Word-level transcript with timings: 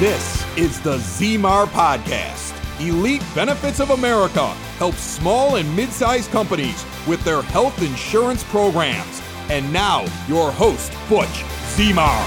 This 0.00 0.46
is 0.56 0.80
the 0.80 0.96
Zemar 0.96 1.66
Podcast. 1.66 2.56
Elite 2.80 3.22
Benefits 3.34 3.80
of 3.80 3.90
America 3.90 4.46
helps 4.78 5.02
small 5.02 5.56
and 5.56 5.76
mid 5.76 5.90
sized 5.90 6.30
companies 6.30 6.86
with 7.06 7.22
their 7.22 7.42
health 7.42 7.82
insurance 7.82 8.42
programs. 8.44 9.20
And 9.50 9.70
now, 9.70 10.06
your 10.26 10.52
host, 10.52 10.90
Butch 11.06 11.44
Zemar. 11.74 12.26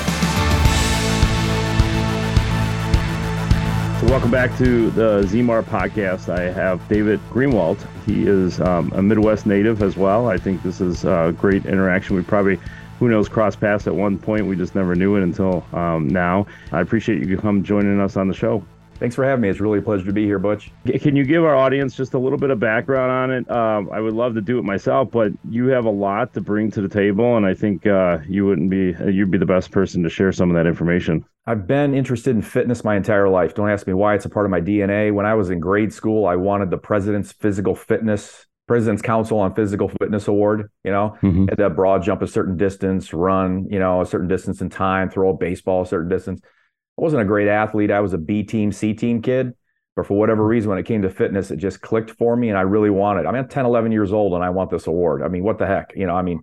So 4.00 4.06
welcome 4.06 4.30
back 4.30 4.56
to 4.60 4.92
the 4.92 5.24
Zemar 5.24 5.64
podcast. 5.64 6.30
I 6.30 6.52
have 6.52 6.88
David 6.88 7.20
Greenwalt. 7.32 7.84
He 8.06 8.28
is 8.28 8.62
um, 8.62 8.94
a 8.94 9.02
Midwest 9.02 9.48
native 9.48 9.82
as 9.82 9.98
well. 9.98 10.28
I 10.28 10.38
think 10.38 10.62
this 10.62 10.80
is 10.80 11.06
a 11.06 11.34
great 11.40 11.66
interaction. 11.66 12.16
We 12.16 12.22
probably 12.22 12.60
who 13.04 13.10
knows, 13.10 13.28
cross 13.28 13.54
paths 13.54 13.86
at 13.86 13.94
one 13.94 14.18
point. 14.18 14.48
We 14.48 14.56
just 14.56 14.76
never 14.76 14.96
knew 14.96 15.18
it 15.18 15.24
until 15.24 15.66
um, 15.74 16.08
now. 16.08 16.48
I 16.72 16.80
appreciate 16.80 17.28
you 17.28 17.38
come 17.38 17.62
joining 17.62 18.00
us 18.00 18.16
on 18.16 18.30
the 18.30 18.34
show. 18.34 18.64
Thanks 18.98 19.14
for 19.14 19.26
having 19.26 19.42
me. 19.42 19.50
It's 19.50 19.60
really 19.60 19.80
a 19.80 19.82
pleasure 19.82 20.06
to 20.06 20.14
be 20.14 20.24
here, 20.24 20.40
Butch. 20.40 20.72
Can 21.02 21.14
you 21.14 21.26
give 21.26 21.44
our 21.44 21.54
audience 21.54 21.98
just 21.98 22.14
a 22.14 22.18
little 22.18 22.38
bit 22.38 22.50
of 22.50 22.62
background 22.62 23.12
on 23.12 23.32
it? 23.32 23.52
Um, 23.52 23.90
I 23.92 24.00
would 24.00 24.14
love 24.14 24.36
to 24.36 24.42
do 24.42 24.58
it 24.58 24.64
myself, 24.64 25.12
but 25.12 25.34
you 25.50 25.68
have 25.68 25.84
a 25.84 25.90
lot 25.90 26.34
to 26.36 26.40
bring 26.40 26.72
to 26.72 26.82
the 26.82 26.88
table, 26.88 27.36
and 27.36 27.46
I 27.46 27.54
think 27.56 27.86
uh, 27.86 28.20
you 28.30 28.46
wouldn't 28.46 28.70
be 28.70 28.96
uh, 28.96 29.08
you'd 29.08 29.32
be 29.32 29.38
the 29.38 29.46
best 29.46 29.72
person 29.72 30.02
to 30.04 30.10
share 30.10 30.32
some 30.32 30.50
of 30.50 30.56
that 30.56 30.66
information. 30.66 31.26
I've 31.46 31.68
been 31.68 31.94
interested 31.94 32.34
in 32.34 32.42
fitness 32.42 32.86
my 32.86 32.96
entire 32.96 33.28
life. 33.28 33.54
Don't 33.54 33.70
ask 33.70 33.86
me 33.86 33.94
why; 33.94 34.16
it's 34.16 34.24
a 34.24 34.30
part 34.30 34.46
of 34.46 34.52
my 34.52 34.62
DNA. 34.62 35.14
When 35.14 35.26
I 35.26 35.34
was 35.34 35.50
in 35.50 35.60
grade 35.60 35.92
school, 35.92 36.26
I 36.26 36.38
wanted 36.38 36.70
the 36.70 36.78
president's 36.78 37.34
physical 37.34 37.76
fitness 37.76 38.46
President's 38.68 39.02
Council 39.02 39.40
on 39.40 39.54
Physical 39.54 39.90
Fitness 39.90 40.28
Award, 40.28 40.70
you 40.84 40.92
know, 40.92 41.18
mm-hmm. 41.22 41.48
had 41.48 41.58
that 41.58 41.76
broad 41.76 42.02
jump 42.02 42.22
a 42.22 42.28
certain 42.28 42.56
distance, 42.56 43.14
run, 43.14 43.68
you 43.70 43.80
know, 43.80 44.02
a 44.02 44.06
certain 44.06 44.28
distance 44.28 44.62
in 44.62 44.70
time, 44.70 45.10
throw 45.10 45.32
a 45.32 45.34
baseball 45.34 45.82
a 45.82 45.86
certain 45.86 46.10
distance. 46.10 46.42
I 46.44 47.02
wasn't 47.02 47.24
a 47.24 47.26
great 47.26 47.50
athlete. 47.50 47.92
I 47.92 48.00
was 48.00 48.14
a 48.14 48.18
B 48.18 48.44
team, 48.44 48.72
C 48.72 48.94
team 48.94 49.22
kid. 49.22 49.54
But 49.96 50.08
for 50.08 50.18
whatever 50.18 50.44
reason, 50.46 50.70
when 50.70 50.80
it 50.80 50.86
came 50.86 51.04
to 51.04 51.10
fitness, 51.10 51.52
it 51.52 51.58
just 51.58 51.82
clicked 51.82 52.12
for 52.12 52.36
me 52.36 52.50
and 52.50 52.58
I 52.58 52.62
really 52.62 52.90
wanted. 52.90 53.26
I 53.26 53.32
mean, 53.32 53.44
I'm 53.44 53.48
10, 53.48 53.66
11 53.66 53.92
years 53.92 54.12
old 54.12 54.34
and 54.34 54.44
I 54.44 54.50
want 54.50 54.72
this 54.72 54.88
award. 54.88 55.22
I 55.22 55.28
mean, 55.28 55.44
what 55.44 55.60
the 55.60 55.68
heck? 55.68 55.94
You 55.96 56.08
know, 56.08 56.16
I 56.16 56.24
mean, 56.24 56.42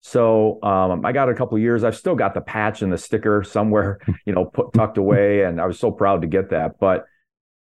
so 0.00 0.62
um, 0.62 1.04
I 1.04 1.12
got 1.12 1.28
a 1.28 1.34
couple 1.34 1.58
years. 1.58 1.84
I've 1.84 1.96
still 1.96 2.14
got 2.14 2.32
the 2.32 2.40
patch 2.40 2.80
and 2.80 2.90
the 2.90 2.96
sticker 2.96 3.42
somewhere, 3.42 3.98
you 4.24 4.32
know, 4.32 4.46
put 4.46 4.72
tucked 4.72 4.96
away. 4.96 5.42
And 5.42 5.60
I 5.60 5.66
was 5.66 5.78
so 5.78 5.90
proud 5.90 6.22
to 6.22 6.28
get 6.28 6.50
that. 6.50 6.78
But 6.80 7.04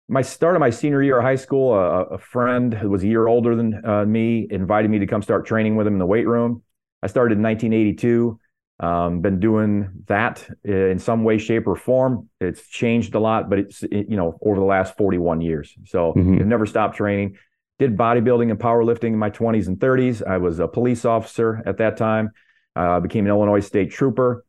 my 0.10 0.22
start 0.22 0.56
of 0.56 0.60
my 0.60 0.70
senior 0.70 1.04
year 1.04 1.18
of 1.18 1.24
high 1.24 1.36
school, 1.36 1.74
a, 1.74 2.04
a 2.04 2.18
friend 2.18 2.74
who 2.74 2.90
was 2.90 3.04
a 3.04 3.08
year 3.08 3.28
older 3.28 3.56
than 3.56 3.86
uh, 3.86 4.06
me 4.06 4.48
invited 4.50 4.90
me 4.90 5.00
to 5.00 5.08
come 5.08 5.22
start 5.22 5.46
training 5.46 5.76
with 5.76 5.86
him 5.86 5.94
in 5.94 6.00
the 6.00 6.06
weight 6.06 6.28
room. 6.28 6.64
I 7.04 7.08
started 7.08 7.38
in 7.38 7.44
1982. 7.44 8.40
Um, 8.80 9.22
been 9.22 9.40
doing 9.40 10.04
that 10.06 10.48
in 10.64 11.00
some 11.00 11.24
way, 11.24 11.40
shape, 11.40 11.68
or 11.68 11.76
form. 11.76 12.30
It's 12.40 12.68
changed 12.68 13.16
a 13.16 13.20
lot, 13.20 13.50
but 13.50 13.60
it's 13.60 13.84
it, 13.84 14.08
you 14.10 14.16
know 14.16 14.38
over 14.42 14.60
the 14.60 14.66
last 14.66 14.96
41 14.98 15.42
years. 15.42 15.76
So 15.86 16.14
mm-hmm. 16.14 16.36
I've 16.36 16.46
never 16.46 16.66
stopped 16.66 16.96
training. 16.96 17.38
Did 17.80 17.98
bodybuilding 17.98 18.50
and 18.50 18.60
powerlifting 18.60 19.10
in 19.10 19.18
my 19.18 19.30
20s 19.30 19.68
and 19.68 19.78
30s. 19.78 20.26
I 20.26 20.38
was 20.38 20.60
a 20.60 20.68
police 20.68 21.06
officer 21.06 21.62
at 21.66 21.78
that 21.78 21.98
time. 21.98 22.32
Uh, 22.76 23.00
became 23.00 23.26
an 23.26 23.32
Illinois 23.32 23.60
State 23.60 23.92
Trooper. 23.92 24.46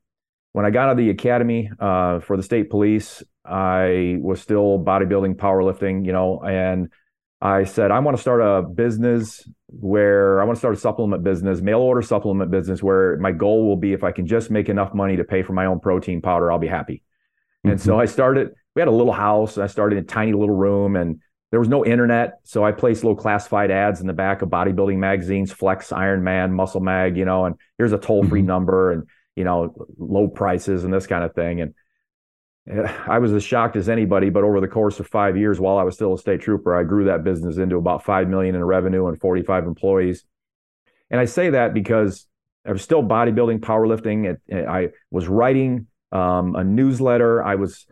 When 0.58 0.66
I 0.66 0.70
got 0.70 0.86
out 0.86 0.90
of 0.90 0.96
the 0.96 1.10
academy 1.10 1.70
uh, 1.78 2.18
for 2.18 2.36
the 2.36 2.42
state 2.42 2.68
police, 2.68 3.22
I 3.44 4.16
was 4.20 4.40
still 4.40 4.82
bodybuilding, 4.84 5.36
powerlifting, 5.36 6.04
you 6.04 6.10
know, 6.10 6.40
and 6.40 6.90
I 7.40 7.62
said, 7.62 7.92
I 7.92 8.00
want 8.00 8.16
to 8.16 8.20
start 8.20 8.40
a 8.42 8.62
business 8.62 9.48
where 9.68 10.42
I 10.42 10.44
want 10.44 10.56
to 10.56 10.58
start 10.58 10.74
a 10.74 10.80
supplement 10.80 11.22
business, 11.22 11.60
mail 11.60 11.78
order 11.78 12.02
supplement 12.02 12.50
business, 12.50 12.82
where 12.82 13.18
my 13.18 13.30
goal 13.30 13.68
will 13.68 13.76
be 13.76 13.92
if 13.92 14.02
I 14.02 14.10
can 14.10 14.26
just 14.26 14.50
make 14.50 14.68
enough 14.68 14.92
money 14.92 15.16
to 15.18 15.22
pay 15.22 15.44
for 15.44 15.52
my 15.52 15.66
own 15.66 15.78
protein 15.78 16.20
powder, 16.20 16.50
I'll 16.50 16.58
be 16.58 16.66
happy. 16.66 17.04
Mm-hmm. 17.64 17.70
And 17.70 17.80
so 17.80 17.92
mm-hmm. 17.92 18.00
I 18.00 18.06
started, 18.06 18.48
we 18.74 18.80
had 18.80 18.88
a 18.88 18.90
little 18.90 19.12
house, 19.12 19.56
and 19.58 19.62
I 19.62 19.68
started 19.68 19.98
in 19.98 20.02
a 20.02 20.06
tiny 20.08 20.32
little 20.32 20.56
room 20.56 20.96
and 20.96 21.20
there 21.52 21.60
was 21.60 21.68
no 21.68 21.86
internet. 21.86 22.40
So 22.42 22.64
I 22.64 22.72
placed 22.72 23.04
little 23.04 23.14
classified 23.14 23.70
ads 23.70 24.00
in 24.00 24.08
the 24.08 24.12
back 24.12 24.42
of 24.42 24.48
bodybuilding 24.48 24.98
magazines, 24.98 25.52
Flex, 25.52 25.92
Iron 25.92 26.24
Man, 26.24 26.52
Muscle 26.52 26.80
Mag, 26.80 27.16
you 27.16 27.24
know, 27.24 27.44
and 27.44 27.54
here's 27.78 27.92
a 27.92 27.98
toll 27.98 28.24
free 28.24 28.40
mm-hmm. 28.40 28.48
number 28.48 28.90
and, 28.90 29.04
you 29.38 29.44
know, 29.44 29.72
low 29.98 30.26
prices 30.26 30.82
and 30.82 30.92
this 30.92 31.06
kind 31.06 31.22
of 31.22 31.32
thing. 31.32 31.60
And 31.60 31.74
I 33.06 33.20
was 33.20 33.32
as 33.32 33.44
shocked 33.44 33.76
as 33.76 33.88
anybody, 33.88 34.30
but 34.30 34.42
over 34.42 34.60
the 34.60 34.66
course 34.66 34.98
of 34.98 35.06
five 35.06 35.36
years, 35.36 35.60
while 35.60 35.78
I 35.78 35.84
was 35.84 35.94
still 35.94 36.12
a 36.12 36.18
state 36.18 36.40
trooper, 36.40 36.76
I 36.76 36.82
grew 36.82 37.04
that 37.04 37.22
business 37.22 37.56
into 37.56 37.76
about 37.76 38.04
five 38.04 38.28
million 38.28 38.56
in 38.56 38.64
revenue 38.64 39.06
and 39.06 39.18
45 39.18 39.64
employees. 39.64 40.24
And 41.08 41.20
I 41.20 41.24
say 41.24 41.50
that 41.50 41.72
because 41.72 42.26
I 42.66 42.72
was 42.72 42.82
still 42.82 43.02
bodybuilding, 43.02 43.60
powerlifting. 43.60 44.36
I 44.52 44.88
was 45.12 45.28
writing 45.28 45.86
um, 46.10 46.56
a 46.56 46.64
newsletter. 46.64 47.40
I 47.42 47.54
was, 47.54 47.86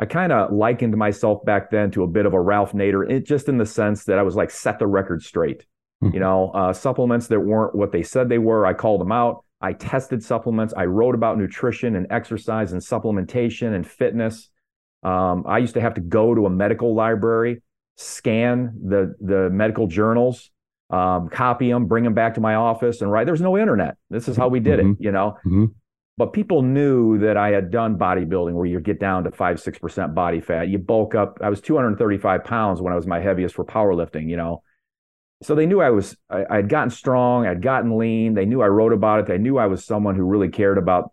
I 0.00 0.04
kind 0.06 0.32
of 0.32 0.52
likened 0.52 0.96
myself 0.96 1.44
back 1.44 1.70
then 1.70 1.92
to 1.92 2.02
a 2.02 2.08
bit 2.08 2.26
of 2.26 2.34
a 2.34 2.40
Ralph 2.40 2.72
Nader, 2.72 3.08
it, 3.08 3.24
just 3.24 3.48
in 3.48 3.56
the 3.56 3.66
sense 3.66 4.04
that 4.04 4.18
I 4.18 4.22
was 4.22 4.34
like 4.34 4.50
set 4.50 4.80
the 4.80 4.88
record 4.88 5.22
straight. 5.22 5.64
Mm-hmm. 6.02 6.14
You 6.14 6.20
know, 6.20 6.50
uh, 6.50 6.72
supplements 6.72 7.28
that 7.28 7.40
weren't 7.40 7.76
what 7.76 7.92
they 7.92 8.02
said 8.02 8.28
they 8.28 8.38
were, 8.38 8.66
I 8.66 8.74
called 8.74 9.00
them 9.00 9.12
out. 9.12 9.44
I 9.60 9.72
tested 9.72 10.22
supplements. 10.22 10.72
I 10.76 10.84
wrote 10.84 11.14
about 11.14 11.38
nutrition 11.38 11.96
and 11.96 12.06
exercise 12.10 12.72
and 12.72 12.80
supplementation 12.80 13.74
and 13.74 13.86
fitness. 13.86 14.50
Um, 15.02 15.44
I 15.46 15.58
used 15.58 15.74
to 15.74 15.80
have 15.80 15.94
to 15.94 16.00
go 16.00 16.34
to 16.34 16.46
a 16.46 16.50
medical 16.50 16.94
library, 16.94 17.62
scan 17.96 18.78
the 18.84 19.14
the 19.20 19.50
medical 19.50 19.86
journals, 19.86 20.50
um, 20.90 21.28
copy 21.28 21.70
them, 21.70 21.86
bring 21.86 22.04
them 22.04 22.14
back 22.14 22.34
to 22.34 22.40
my 22.40 22.54
office, 22.54 23.00
and 23.00 23.10
write. 23.10 23.26
There's 23.26 23.40
no 23.40 23.58
internet. 23.58 23.96
This 24.10 24.28
is 24.28 24.36
how 24.36 24.48
we 24.48 24.60
did 24.60 24.78
mm-hmm. 24.78 24.92
it, 24.92 24.96
you 25.00 25.12
know. 25.12 25.36
Mm-hmm. 25.44 25.66
But 26.16 26.32
people 26.32 26.62
knew 26.62 27.18
that 27.18 27.36
I 27.36 27.50
had 27.50 27.70
done 27.70 27.96
bodybuilding, 27.96 28.52
where 28.52 28.66
you 28.66 28.80
get 28.80 28.98
down 28.98 29.24
to 29.24 29.30
five 29.30 29.60
six 29.60 29.78
percent 29.78 30.14
body 30.14 30.40
fat. 30.40 30.68
You 30.68 30.78
bulk 30.78 31.14
up. 31.14 31.38
I 31.42 31.48
was 31.48 31.60
235 31.60 32.44
pounds 32.44 32.80
when 32.80 32.92
I 32.92 32.96
was 32.96 33.06
my 33.06 33.20
heaviest 33.20 33.54
for 33.54 33.64
powerlifting. 33.64 34.28
You 34.28 34.36
know, 34.36 34.62
so 35.42 35.54
they 35.54 35.66
knew 35.66 35.80
I 35.80 35.90
was 35.90 36.16
I, 36.28 36.56
had 36.56 36.68
gotten 36.68 36.90
strong, 36.90 37.46
I'd 37.46 37.62
gotten 37.62 37.96
lean. 37.96 38.34
They 38.34 38.44
knew 38.44 38.60
I 38.60 38.66
wrote 38.66 38.92
about 38.92 39.20
it. 39.20 39.26
They 39.26 39.38
knew 39.38 39.58
I 39.58 39.66
was 39.66 39.84
someone 39.84 40.16
who 40.16 40.24
really 40.24 40.48
cared 40.48 40.78
about 40.78 41.12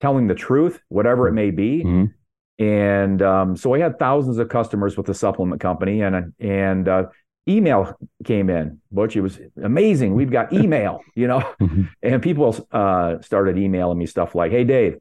telling 0.00 0.26
the 0.26 0.34
truth, 0.34 0.80
whatever 0.88 1.28
it 1.28 1.32
may 1.32 1.50
be. 1.50 1.84
Mm-hmm. 1.84 2.64
And 2.64 3.22
um, 3.22 3.56
so 3.56 3.74
I 3.74 3.78
had 3.78 3.98
thousands 3.98 4.38
of 4.38 4.48
customers 4.48 4.96
with 4.96 5.06
the 5.06 5.14
supplement 5.14 5.60
company, 5.60 6.02
and 6.02 6.34
and 6.38 6.88
uh, 6.88 7.04
email 7.48 7.96
came 8.24 8.50
in. 8.50 8.80
Butch, 8.92 9.16
it 9.16 9.22
was 9.22 9.38
amazing. 9.62 10.14
We've 10.14 10.30
got 10.30 10.52
email, 10.52 11.00
you 11.14 11.26
know, 11.26 11.38
mm-hmm. 11.60 11.84
and 12.02 12.22
people 12.22 12.56
uh, 12.70 13.20
started 13.22 13.56
emailing 13.56 13.96
me 13.96 14.04
stuff 14.04 14.34
like, 14.34 14.50
"Hey, 14.50 14.64
Dave, 14.64 14.98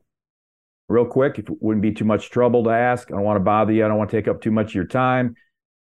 real 0.88 1.06
quick, 1.06 1.38
if 1.38 1.50
it 1.50 1.58
wouldn't 1.60 1.82
be 1.82 1.92
too 1.92 2.06
much 2.06 2.30
trouble 2.30 2.64
to 2.64 2.70
ask, 2.70 3.12
I 3.12 3.16
don't 3.16 3.24
want 3.24 3.38
to 3.38 3.44
bother 3.44 3.74
you. 3.74 3.84
I 3.84 3.90
don't 3.90 3.98
want 3.98 4.10
to 4.12 4.18
take 4.18 4.30
up 4.30 4.42
too 4.42 4.52
much 4.52 4.68
of 4.68 4.76
your 4.76 4.88
time." 4.88 5.36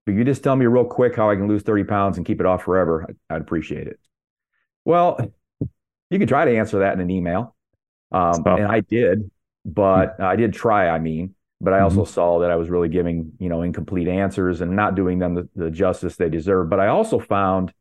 But 0.10 0.16
you 0.16 0.24
just 0.24 0.44
tell 0.44 0.56
me 0.56 0.66
real 0.66 0.86
quick 0.86 1.16
how 1.16 1.30
I 1.30 1.36
can 1.36 1.48
lose 1.48 1.62
30 1.62 1.84
pounds 1.84 2.18
and 2.18 2.26
keep 2.26 2.40
it 2.40 2.48
off 2.48 2.64
forever. 2.64 3.06
I'd 3.30 3.42
appreciate 3.42 3.86
it. 3.86 4.00
Well, 4.84 5.20
you 6.10 6.18
can 6.18 6.28
try 6.28 6.46
to 6.46 6.58
answer 6.58 6.80
that 6.80 6.96
in 6.96 7.00
an 7.00 7.12
email. 7.12 7.56
Um, 8.12 8.42
and 8.48 8.66
I 8.66 8.80
did, 8.80 9.30
but 9.64 10.14
mm-hmm. 10.14 10.24
I 10.24 10.36
did 10.36 10.54
try, 10.54 10.90
I 10.90 10.98
mean, 10.98 11.36
but 11.62 11.74
I 11.74 11.82
also 11.82 12.02
mm-hmm. 12.02 12.12
saw 12.12 12.40
that 12.40 12.50
I 12.50 12.56
was 12.56 12.72
really 12.72 12.90
giving, 12.90 13.34
you 13.38 13.50
know, 13.50 13.62
incomplete 13.62 14.08
answers 14.08 14.62
and 14.62 14.76
not 14.76 14.96
doing 14.96 15.20
them 15.20 15.36
the, 15.36 15.48
the 15.56 15.70
justice 15.70 16.16
they 16.16 16.28
deserve. 16.28 16.72
But 16.72 16.80
I 16.80 16.88
also 16.88 17.20
found 17.20 17.72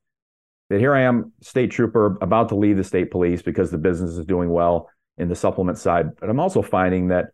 that 0.69 0.81
here 0.81 0.95
I 0.95 1.05
am, 1.05 1.33
state 1.41 1.71
trooper, 1.71 2.19
about 2.21 2.51
to 2.51 2.57
leave 2.57 2.77
the 2.77 2.85
state 2.85 3.11
police 3.11 3.41
because 3.41 3.71
the 3.71 3.79
business 3.79 4.19
is 4.19 4.27
doing 4.27 4.51
well 4.51 4.91
in 5.17 5.31
the 5.31 5.35
supplement 5.35 5.79
side. 5.79 6.15
But 6.17 6.29
I'm 6.29 6.41
also 6.41 6.61
finding 6.61 7.09
that 7.09 7.29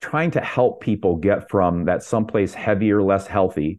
trying 0.00 0.32
to 0.32 0.40
help 0.40 0.80
people 0.80 1.14
get 1.14 1.48
from 1.48 1.84
that 1.84 2.02
someplace 2.02 2.54
heavier, 2.54 3.00
less 3.04 3.28
healthy 3.28 3.78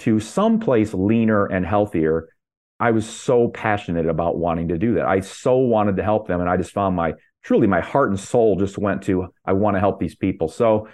to 0.00 0.20
someplace 0.20 0.92
leaner 0.94 1.46
and 1.46 1.64
healthier, 1.64 2.28
I 2.80 2.90
was 2.90 3.08
so 3.08 3.48
passionate 3.48 4.06
about 4.06 4.36
wanting 4.36 4.68
to 4.68 4.78
do 4.78 4.94
that. 4.94 5.06
I 5.06 5.20
so 5.20 5.56
wanted 5.56 5.96
to 5.96 6.02
help 6.02 6.26
them. 6.26 6.40
And 6.40 6.50
I 6.50 6.56
just 6.56 6.72
found 6.72 6.96
my 6.96 7.14
truly 7.42 7.66
my 7.66 7.80
heart 7.80 8.10
and 8.10 8.18
soul 8.18 8.56
just 8.56 8.78
went 8.78 9.02
to, 9.02 9.28
I 9.44 9.52
want 9.52 9.76
to 9.76 9.80
help 9.80 10.00
these 10.00 10.16
people. 10.16 10.48
So 10.48 10.88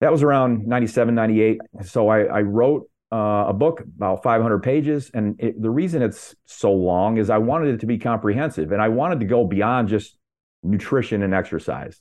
that 0.00 0.10
was 0.10 0.22
around 0.22 0.66
97, 0.66 1.14
98. 1.14 1.60
So 1.84 2.08
I, 2.08 2.22
I 2.22 2.40
wrote 2.40 2.90
uh, 3.12 3.44
a 3.48 3.52
book 3.52 3.80
about 3.80 4.22
500 4.22 4.62
pages. 4.62 5.10
And 5.12 5.36
it, 5.38 5.60
the 5.60 5.70
reason 5.70 6.02
it's 6.02 6.34
so 6.46 6.72
long 6.72 7.18
is 7.18 7.28
I 7.28 7.38
wanted 7.38 7.74
it 7.74 7.80
to 7.80 7.86
be 7.86 7.98
comprehensive 7.98 8.72
and 8.72 8.80
I 8.80 8.88
wanted 8.88 9.20
to 9.20 9.26
go 9.26 9.44
beyond 9.44 9.88
just 9.88 10.16
nutrition 10.62 11.22
and 11.22 11.34
exercise. 11.34 12.00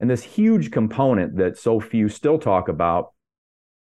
And 0.00 0.10
this 0.10 0.22
huge 0.22 0.70
component 0.70 1.36
that 1.36 1.58
so 1.58 1.80
few 1.80 2.08
still 2.08 2.38
talk 2.38 2.68
about 2.68 3.12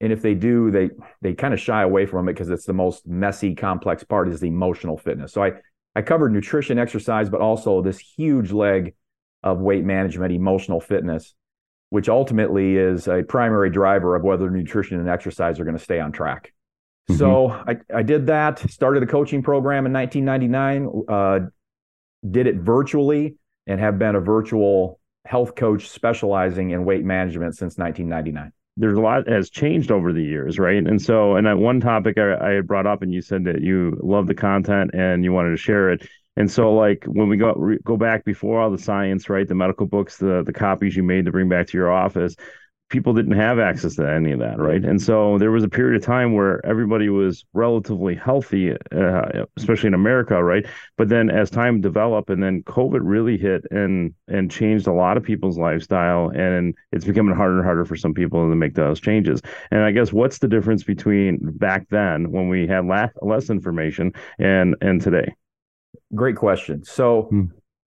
and 0.01 0.13
if 0.13 0.21
they 0.21 0.33
do 0.33 0.71
they 0.71 0.89
they 1.21 1.33
kind 1.33 1.53
of 1.53 1.59
shy 1.59 1.83
away 1.83 2.05
from 2.05 2.27
it 2.27 2.33
because 2.33 2.49
it's 2.49 2.65
the 2.65 2.73
most 2.73 3.07
messy 3.07 3.55
complex 3.55 4.03
part 4.03 4.27
is 4.29 4.39
the 4.39 4.47
emotional 4.47 4.97
fitness. 4.97 5.33
So 5.33 5.43
i 5.43 5.51
i 5.95 6.01
covered 6.01 6.31
nutrition 6.31 6.77
exercise 6.77 7.29
but 7.29 7.41
also 7.41 7.81
this 7.81 7.99
huge 7.99 8.51
leg 8.51 8.95
of 9.43 9.59
weight 9.59 9.85
management 9.85 10.33
emotional 10.33 10.79
fitness 10.79 11.33
which 11.89 12.07
ultimately 12.07 12.77
is 12.77 13.07
a 13.07 13.23
primary 13.23 13.71
driver 13.71 14.15
of 14.15 14.23
whether 14.23 14.51
nutrition 14.51 14.99
and 14.99 15.09
exercise 15.09 15.59
are 15.59 15.63
going 15.63 15.77
to 15.77 15.83
stay 15.83 15.99
on 15.99 16.11
track. 16.11 16.53
Mm-hmm. 17.09 17.17
so 17.17 17.49
I, 17.49 17.77
I 17.93 18.03
did 18.03 18.27
that 18.27 18.59
started 18.69 19.01
a 19.01 19.07
coaching 19.07 19.41
program 19.41 19.85
in 19.85 19.93
1999 19.93 21.05
uh, 21.07 21.39
did 22.29 22.45
it 22.47 22.57
virtually 22.57 23.35
and 23.65 23.79
have 23.79 23.97
been 23.97 24.15
a 24.15 24.19
virtual 24.19 24.99
health 25.25 25.55
coach 25.55 25.89
specializing 25.89 26.71
in 26.71 26.85
weight 26.85 27.03
management 27.03 27.55
since 27.55 27.77
1999 27.77 28.51
there's 28.79 28.97
a 28.97 29.01
lot 29.01 29.27
has 29.27 29.49
changed 29.49 29.91
over 29.91 30.13
the 30.13 30.23
years, 30.23 30.57
right? 30.57 30.77
And 30.77 31.01
so, 31.01 31.35
and 31.35 31.45
that 31.45 31.57
one 31.57 31.81
topic 31.81 32.17
I, 32.17 32.35
I 32.35 32.51
had 32.51 32.67
brought 32.67 32.87
up, 32.87 33.01
and 33.01 33.13
you 33.13 33.21
said 33.21 33.43
that 33.43 33.61
you 33.61 33.99
love 34.01 34.25
the 34.25 34.33
content 34.33 34.91
and 34.93 35.23
you 35.23 35.33
wanted 35.33 35.51
to 35.51 35.57
share 35.57 35.91
it. 35.91 36.07
And 36.37 36.49
so, 36.49 36.73
like 36.73 37.03
when 37.05 37.27
we 37.27 37.35
go 37.35 37.53
re, 37.53 37.77
go 37.83 37.97
back 37.97 38.23
before 38.23 38.61
all 38.61 38.71
the 38.71 38.77
science, 38.77 39.29
right, 39.29 39.47
the 39.47 39.55
medical 39.55 39.85
books, 39.85 40.17
the 40.17 40.43
the 40.45 40.53
copies 40.53 40.95
you 40.95 41.03
made 41.03 41.25
to 41.25 41.31
bring 41.31 41.49
back 41.49 41.67
to 41.67 41.77
your 41.77 41.91
office, 41.91 42.35
people 42.89 43.13
didn't 43.13 43.33
have 43.33 43.59
access 43.59 43.95
to 43.95 44.09
any 44.09 44.31
of 44.31 44.39
that, 44.39 44.57
right? 44.57 44.83
And 44.83 45.01
so 45.01 45.37
there 45.37 45.51
was 45.51 45.63
a 45.63 45.69
period 45.69 46.01
of 46.01 46.05
time 46.05 46.33
where 46.33 46.65
everybody 46.65 47.09
was 47.09 47.45
relatively 47.53 48.15
healthy, 48.15 48.73
uh, 48.73 49.45
especially 49.57 49.87
in 49.87 49.93
America, 49.93 50.43
right? 50.43 50.65
But 50.97 51.07
then 51.09 51.29
as 51.29 51.49
time 51.49 51.81
developed, 51.81 52.29
and 52.29 52.41
then 52.41 52.63
COVID 52.63 53.01
really 53.03 53.37
hit 53.37 53.63
and 53.71 54.13
and 54.27 54.49
changed 54.49 54.87
a 54.87 54.93
lot 54.93 55.17
of 55.17 55.23
people's 55.23 55.57
lifestyle, 55.57 56.29
and 56.29 56.75
it's 56.91 57.05
becoming 57.05 57.35
harder 57.35 57.57
and 57.57 57.65
harder 57.65 57.85
for 57.85 57.95
some 57.95 58.13
people 58.13 58.49
to 58.49 58.55
make 58.55 58.73
those 58.73 58.99
changes. 58.99 59.41
And 59.71 59.81
I 59.81 59.91
guess 59.91 60.11
what's 60.11 60.39
the 60.39 60.47
difference 60.47 60.83
between 60.83 61.39
back 61.41 61.87
then 61.89 62.31
when 62.31 62.49
we 62.49 62.67
had 62.67 62.85
less 62.85 63.11
less 63.21 63.49
information 63.49 64.13
and 64.39 64.75
and 64.81 64.99
today? 64.99 65.35
Great 66.15 66.35
question. 66.35 66.83
So. 66.83 67.23
Hmm. 67.23 67.45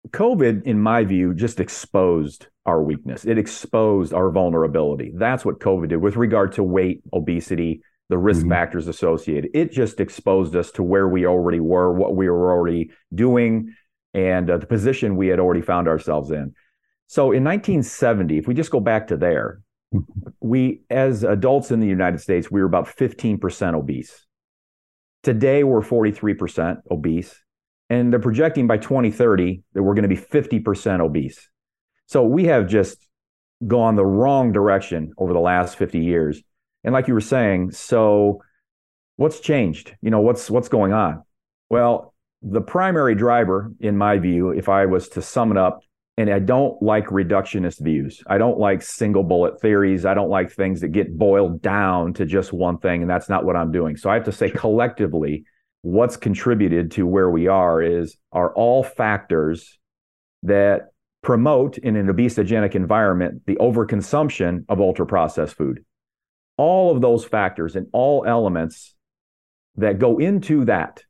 COVID, 0.09 0.63
in 0.63 0.79
my 0.79 1.03
view, 1.03 1.33
just 1.33 1.59
exposed 1.59 2.47
our 2.65 2.81
weakness. 2.81 3.25
It 3.25 3.37
exposed 3.37 4.13
our 4.13 4.29
vulnerability. 4.31 5.11
That's 5.15 5.45
what 5.45 5.59
COVID 5.59 5.89
did 5.89 5.97
with 5.97 6.15
regard 6.15 6.53
to 6.53 6.63
weight, 6.63 7.01
obesity, 7.13 7.81
the 8.09 8.17
risk 8.17 8.41
mm-hmm. 8.41 8.49
factors 8.49 8.87
associated. 8.87 9.51
It 9.53 9.71
just 9.71 9.99
exposed 9.99 10.55
us 10.55 10.71
to 10.71 10.83
where 10.83 11.07
we 11.07 11.25
already 11.25 11.59
were, 11.59 11.93
what 11.93 12.15
we 12.15 12.29
were 12.29 12.51
already 12.51 12.91
doing, 13.13 13.73
and 14.13 14.49
uh, 14.49 14.57
the 14.57 14.67
position 14.67 15.15
we 15.15 15.27
had 15.27 15.39
already 15.39 15.61
found 15.61 15.87
ourselves 15.87 16.31
in. 16.31 16.53
So 17.07 17.31
in 17.31 17.43
1970, 17.43 18.37
if 18.37 18.47
we 18.47 18.53
just 18.53 18.71
go 18.71 18.79
back 18.79 19.07
to 19.07 19.17
there, 19.17 19.61
mm-hmm. 19.93 20.29
we, 20.39 20.81
as 20.89 21.23
adults 21.23 21.71
in 21.71 21.79
the 21.79 21.87
United 21.87 22.19
States, 22.19 22.49
we 22.49 22.61
were 22.61 22.67
about 22.67 22.87
15% 22.87 23.73
obese. 23.73 24.25
Today, 25.23 25.63
we're 25.63 25.81
43% 25.81 26.81
obese. 26.89 27.35
And 27.89 28.11
they're 28.11 28.19
projecting 28.19 28.67
by 28.67 28.77
2030 28.77 29.61
that 29.73 29.83
we're 29.83 29.93
going 29.93 30.09
to 30.09 30.09
be 30.09 30.17
50% 30.17 31.01
obese. 31.01 31.49
So 32.07 32.23
we 32.23 32.45
have 32.45 32.67
just 32.67 33.07
gone 33.65 33.95
the 33.95 34.05
wrong 34.05 34.51
direction 34.51 35.13
over 35.17 35.33
the 35.33 35.39
last 35.39 35.77
50 35.77 35.99
years. 35.99 36.41
And 36.83 36.93
like 36.93 37.07
you 37.07 37.13
were 37.13 37.21
saying, 37.21 37.71
so 37.71 38.41
what's 39.17 39.39
changed? 39.39 39.95
You 40.01 40.11
know, 40.11 40.21
what's 40.21 40.49
what's 40.49 40.69
going 40.69 40.93
on? 40.93 41.23
Well, 41.69 42.13
the 42.41 42.61
primary 42.61 43.15
driver 43.15 43.71
in 43.79 43.97
my 43.97 44.17
view, 44.17 44.51
if 44.51 44.69
I 44.69 44.85
was 44.85 45.09
to 45.09 45.21
sum 45.21 45.51
it 45.51 45.57
up, 45.57 45.79
and 46.17 46.29
I 46.29 46.39
don't 46.39 46.81
like 46.81 47.07
reductionist 47.07 47.83
views. 47.83 48.23
I 48.27 48.37
don't 48.37 48.57
like 48.57 48.81
single 48.81 49.23
bullet 49.23 49.59
theories. 49.59 50.05
I 50.05 50.13
don't 50.13 50.29
like 50.29 50.51
things 50.51 50.81
that 50.81 50.89
get 50.89 51.17
boiled 51.17 51.61
down 51.61 52.13
to 52.13 52.25
just 52.25 52.53
one 52.53 52.77
thing 52.77 53.01
and 53.01 53.09
that's 53.09 53.27
not 53.27 53.43
what 53.43 53.57
I'm 53.57 53.71
doing. 53.71 53.97
So 53.97 54.09
I 54.09 54.13
have 54.13 54.23
to 54.25 54.31
say 54.31 54.49
collectively 54.49 55.43
what's 55.85 56.17
contributed 56.17 56.89
to 56.89 57.05
where 57.05 57.29
we 57.29 57.45
are 57.47 57.79
is 57.79 58.17
are 58.31 58.51
all 58.55 58.81
factors 58.83 59.77
that 60.41 60.87
promote 61.21 61.77
in 61.77 61.95
an 61.95 62.07
obesogenic 62.07 62.73
environment 62.73 63.43
the 63.45 63.55
overconsumption 63.57 64.65
of 64.67 64.81
ultra 64.81 65.05
processed 65.05 65.55
food. 65.55 65.85
All 66.57 66.91
of 66.91 67.01
those 67.01 67.23
factors 67.23 67.75
and 67.75 67.85
all 67.93 68.25
elements 68.25 68.95
that 69.75 69.99
go 69.99 70.17
into 70.17 70.65
that 70.65 71.03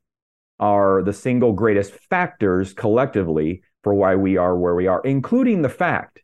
are 0.60 1.02
the 1.02 1.12
single 1.14 1.54
greatest 1.54 1.92
factors 2.10 2.74
collectively 2.74 3.62
for 3.82 3.94
why 3.94 4.14
we 4.14 4.36
are 4.36 4.58
where 4.58 4.74
we 4.74 4.86
are, 4.86 5.00
including 5.04 5.62
the 5.62 5.70
fact 5.70 6.20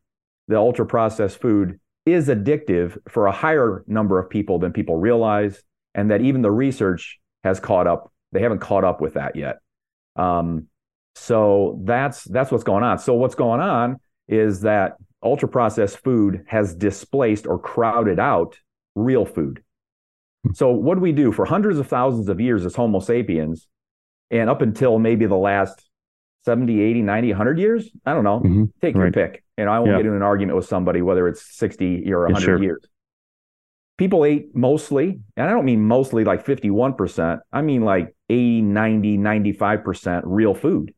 that 0.49 0.59
ultra 0.59 0.85
processed 0.85 1.41
food 1.41 1.81
is 2.05 2.29
addictive 2.29 2.99
for 3.09 3.27
a 3.27 3.33
higher 3.33 3.83
number 3.87 4.19
of 4.19 4.29
people 4.29 4.59
than 4.59 4.75
people 4.75 4.99
realize, 4.99 5.63
and 5.95 6.11
that 6.11 6.21
even 6.21 6.43
the 6.43 6.51
research 6.51 7.19
has 7.45 7.59
caught 7.59 7.87
up. 7.87 8.12
They 8.33 8.43
haven't 8.43 8.61
caught 8.61 8.85
up 8.85 9.01
with 9.01 9.15
that 9.15 9.37
yet. 9.37 9.59
Um, 10.17 10.69
so 11.15 11.81
that's 11.85 12.25
that's 12.25 12.51
what's 12.51 12.65
going 12.65 12.85
on. 12.85 12.99
So 12.99 13.15
what's 13.15 13.35
going 13.35 13.61
on 13.61 14.01
is 14.29 14.63
that 14.63 14.97
ultra 15.23 15.49
processed 15.49 15.99
food 15.99 16.45
has 16.49 16.75
displaced 16.75 17.47
or 17.47 17.59
crowded 17.59 18.19
out 18.19 18.59
real 18.95 19.25
food. 19.25 19.63
Hmm. 20.45 20.53
So 20.55 20.71
what 20.71 20.95
do 20.97 21.01
we 21.01 21.13
do 21.13 21.33
for 21.33 21.45
hundreds 21.45 21.79
of 21.79 21.87
thousands 21.87 22.29
of 22.29 22.41
years 22.41 22.65
as 22.65 22.75
Homo 22.75 23.01
sapiens 23.01 23.69
and 24.31 24.49
up 24.49 24.63
until 24.63 24.99
maybe 24.99 25.27
the 25.27 25.37
last 25.37 25.89
70, 26.45 26.81
80, 26.81 27.03
90, 27.03 27.29
100 27.29 27.59
years? 27.59 27.91
I 28.05 28.15
don't 28.15 28.25
know. 28.25 28.41
Mm-hmm. 28.41 28.65
Take 28.81 28.97
right. 28.97 29.05
your 29.05 29.13
pick. 29.13 29.45
And 29.57 29.69
I 29.69 29.79
won't 29.79 29.93
yeah. 29.93 29.99
get 29.99 30.07
in 30.07 30.15
an 30.15 30.23
argument 30.23 30.57
with 30.57 30.67
somebody 30.67 31.03
whether 31.03 31.29
it's 31.29 31.57
60 31.57 32.11
or 32.13 32.23
100 32.25 32.45
sure. 32.45 32.63
years. 32.63 32.85
People 34.03 34.25
ate 34.25 34.53
mostly, 34.53 35.21
and 35.37 35.49
I 35.49 35.51
don't 35.51 35.65
mean 35.65 35.85
mostly 35.85 36.25
like 36.25 36.45
51%. 36.45 37.39
I 37.53 37.63
mean 37.63 37.83
like 37.83 38.13
80, 38.29 38.63
90, 38.63 39.17
95% 39.17 40.23
real 40.25 40.55
food. 40.55 40.93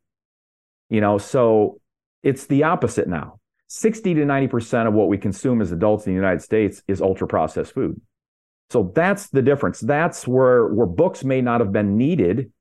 You 0.89 1.03
know, 1.03 1.19
so 1.19 1.83
it's 2.23 2.47
the 2.47 2.63
opposite 2.63 3.07
now. 3.07 3.41
60 3.69 4.15
to 4.15 4.23
90% 4.23 4.89
of 4.89 4.95
what 4.95 5.09
we 5.09 5.19
consume 5.19 5.61
as 5.61 5.71
adults 5.71 6.07
in 6.07 6.15
the 6.15 6.17
United 6.17 6.41
States 6.41 6.83
is 6.89 7.03
ultra 7.03 7.29
processed 7.29 7.75
food. 7.75 8.01
So 8.71 8.91
that's 8.95 9.29
the 9.29 9.43
difference. 9.43 9.81
That's 9.81 10.27
where 10.27 10.69
where 10.69 10.87
books 10.87 11.25
may 11.25 11.43
not 11.43 11.61
have 11.61 11.73
been 11.73 11.99
needed. 11.99 12.53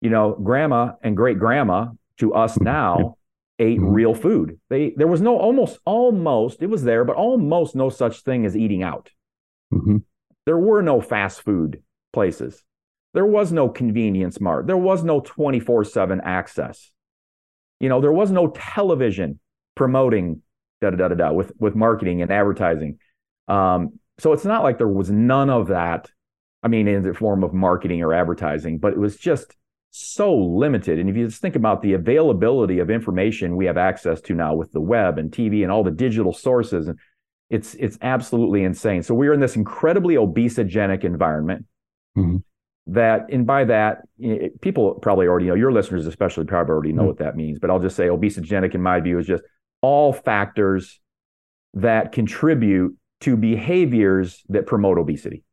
You 0.00 0.10
know, 0.10 0.32
grandma 0.32 0.94
and 1.04 1.16
great 1.16 1.38
grandma 1.38 1.90
to 2.18 2.34
us 2.34 2.58
now 2.58 3.18
ate 3.60 3.78
mm-hmm. 3.78 3.92
real 3.92 4.14
food. 4.14 4.58
They 4.68 4.94
there 4.96 5.06
was 5.06 5.20
no 5.20 5.38
almost 5.38 5.78
almost 5.84 6.60
it 6.60 6.66
was 6.66 6.82
there, 6.82 7.04
but 7.04 7.14
almost 7.14 7.76
no 7.76 7.88
such 7.88 8.22
thing 8.22 8.44
as 8.44 8.56
eating 8.56 8.82
out. 8.82 9.08
Mm-hmm. 9.72 9.98
There 10.46 10.58
were 10.58 10.82
no 10.82 11.00
fast 11.00 11.42
food 11.42 11.82
places. 12.12 12.62
There 13.14 13.26
was 13.26 13.52
no 13.52 13.68
convenience 13.68 14.40
mart. 14.40 14.66
There 14.66 14.76
was 14.76 15.04
no 15.04 15.20
24 15.20 15.84
7 15.84 16.20
access. 16.22 16.90
You 17.80 17.88
know, 17.88 18.00
there 18.00 18.12
was 18.12 18.30
no 18.30 18.48
television 18.48 19.40
promoting 19.74 20.42
da 20.80 20.90
da 20.90 21.08
da 21.08 21.14
da 21.14 21.32
with 21.32 21.52
with 21.58 21.74
marketing 21.74 22.22
and 22.22 22.30
advertising. 22.30 22.98
Um, 23.48 23.98
so 24.18 24.32
it's 24.32 24.44
not 24.44 24.62
like 24.62 24.78
there 24.78 24.88
was 24.88 25.10
none 25.10 25.50
of 25.50 25.68
that. 25.68 26.10
I 26.62 26.68
mean, 26.68 26.86
in 26.86 27.02
the 27.02 27.14
form 27.14 27.42
of 27.42 27.52
marketing 27.52 28.02
or 28.02 28.14
advertising, 28.14 28.78
but 28.78 28.92
it 28.92 28.98
was 28.98 29.16
just 29.16 29.56
so 29.90 30.34
limited. 30.34 30.98
And 30.98 31.10
if 31.10 31.16
you 31.16 31.26
just 31.26 31.42
think 31.42 31.56
about 31.56 31.82
the 31.82 31.92
availability 31.92 32.78
of 32.78 32.88
information 32.88 33.56
we 33.56 33.66
have 33.66 33.76
access 33.76 34.20
to 34.22 34.34
now 34.34 34.54
with 34.54 34.72
the 34.72 34.80
web 34.80 35.18
and 35.18 35.30
TV 35.30 35.62
and 35.62 35.70
all 35.70 35.84
the 35.84 35.90
digital 35.90 36.32
sources, 36.32 36.88
it's 37.52 37.74
it's 37.74 37.98
absolutely 38.02 38.64
insane. 38.64 39.02
So 39.02 39.14
we're 39.14 39.32
in 39.32 39.40
this 39.40 39.56
incredibly 39.56 40.14
obesogenic 40.16 41.04
environment. 41.04 41.66
Mm-hmm 42.16 42.38
that 42.86 43.26
and 43.30 43.46
by 43.46 43.64
that 43.64 44.02
people 44.60 44.94
probably 44.94 45.26
already 45.26 45.46
know 45.46 45.54
your 45.54 45.70
listeners 45.70 46.06
especially 46.06 46.44
probably 46.44 46.72
already 46.72 46.92
know 46.92 47.02
mm-hmm. 47.02 47.08
what 47.08 47.18
that 47.18 47.36
means 47.36 47.58
but 47.60 47.70
i'll 47.70 47.78
just 47.78 47.94
say 47.94 48.08
obesogenic 48.08 48.74
in 48.74 48.82
my 48.82 48.98
view 48.98 49.18
is 49.18 49.26
just 49.26 49.44
all 49.82 50.12
factors 50.12 51.00
that 51.74 52.10
contribute 52.10 52.96
to 53.20 53.36
behaviors 53.36 54.42
that 54.48 54.66
promote 54.66 54.98
obesity 54.98 55.44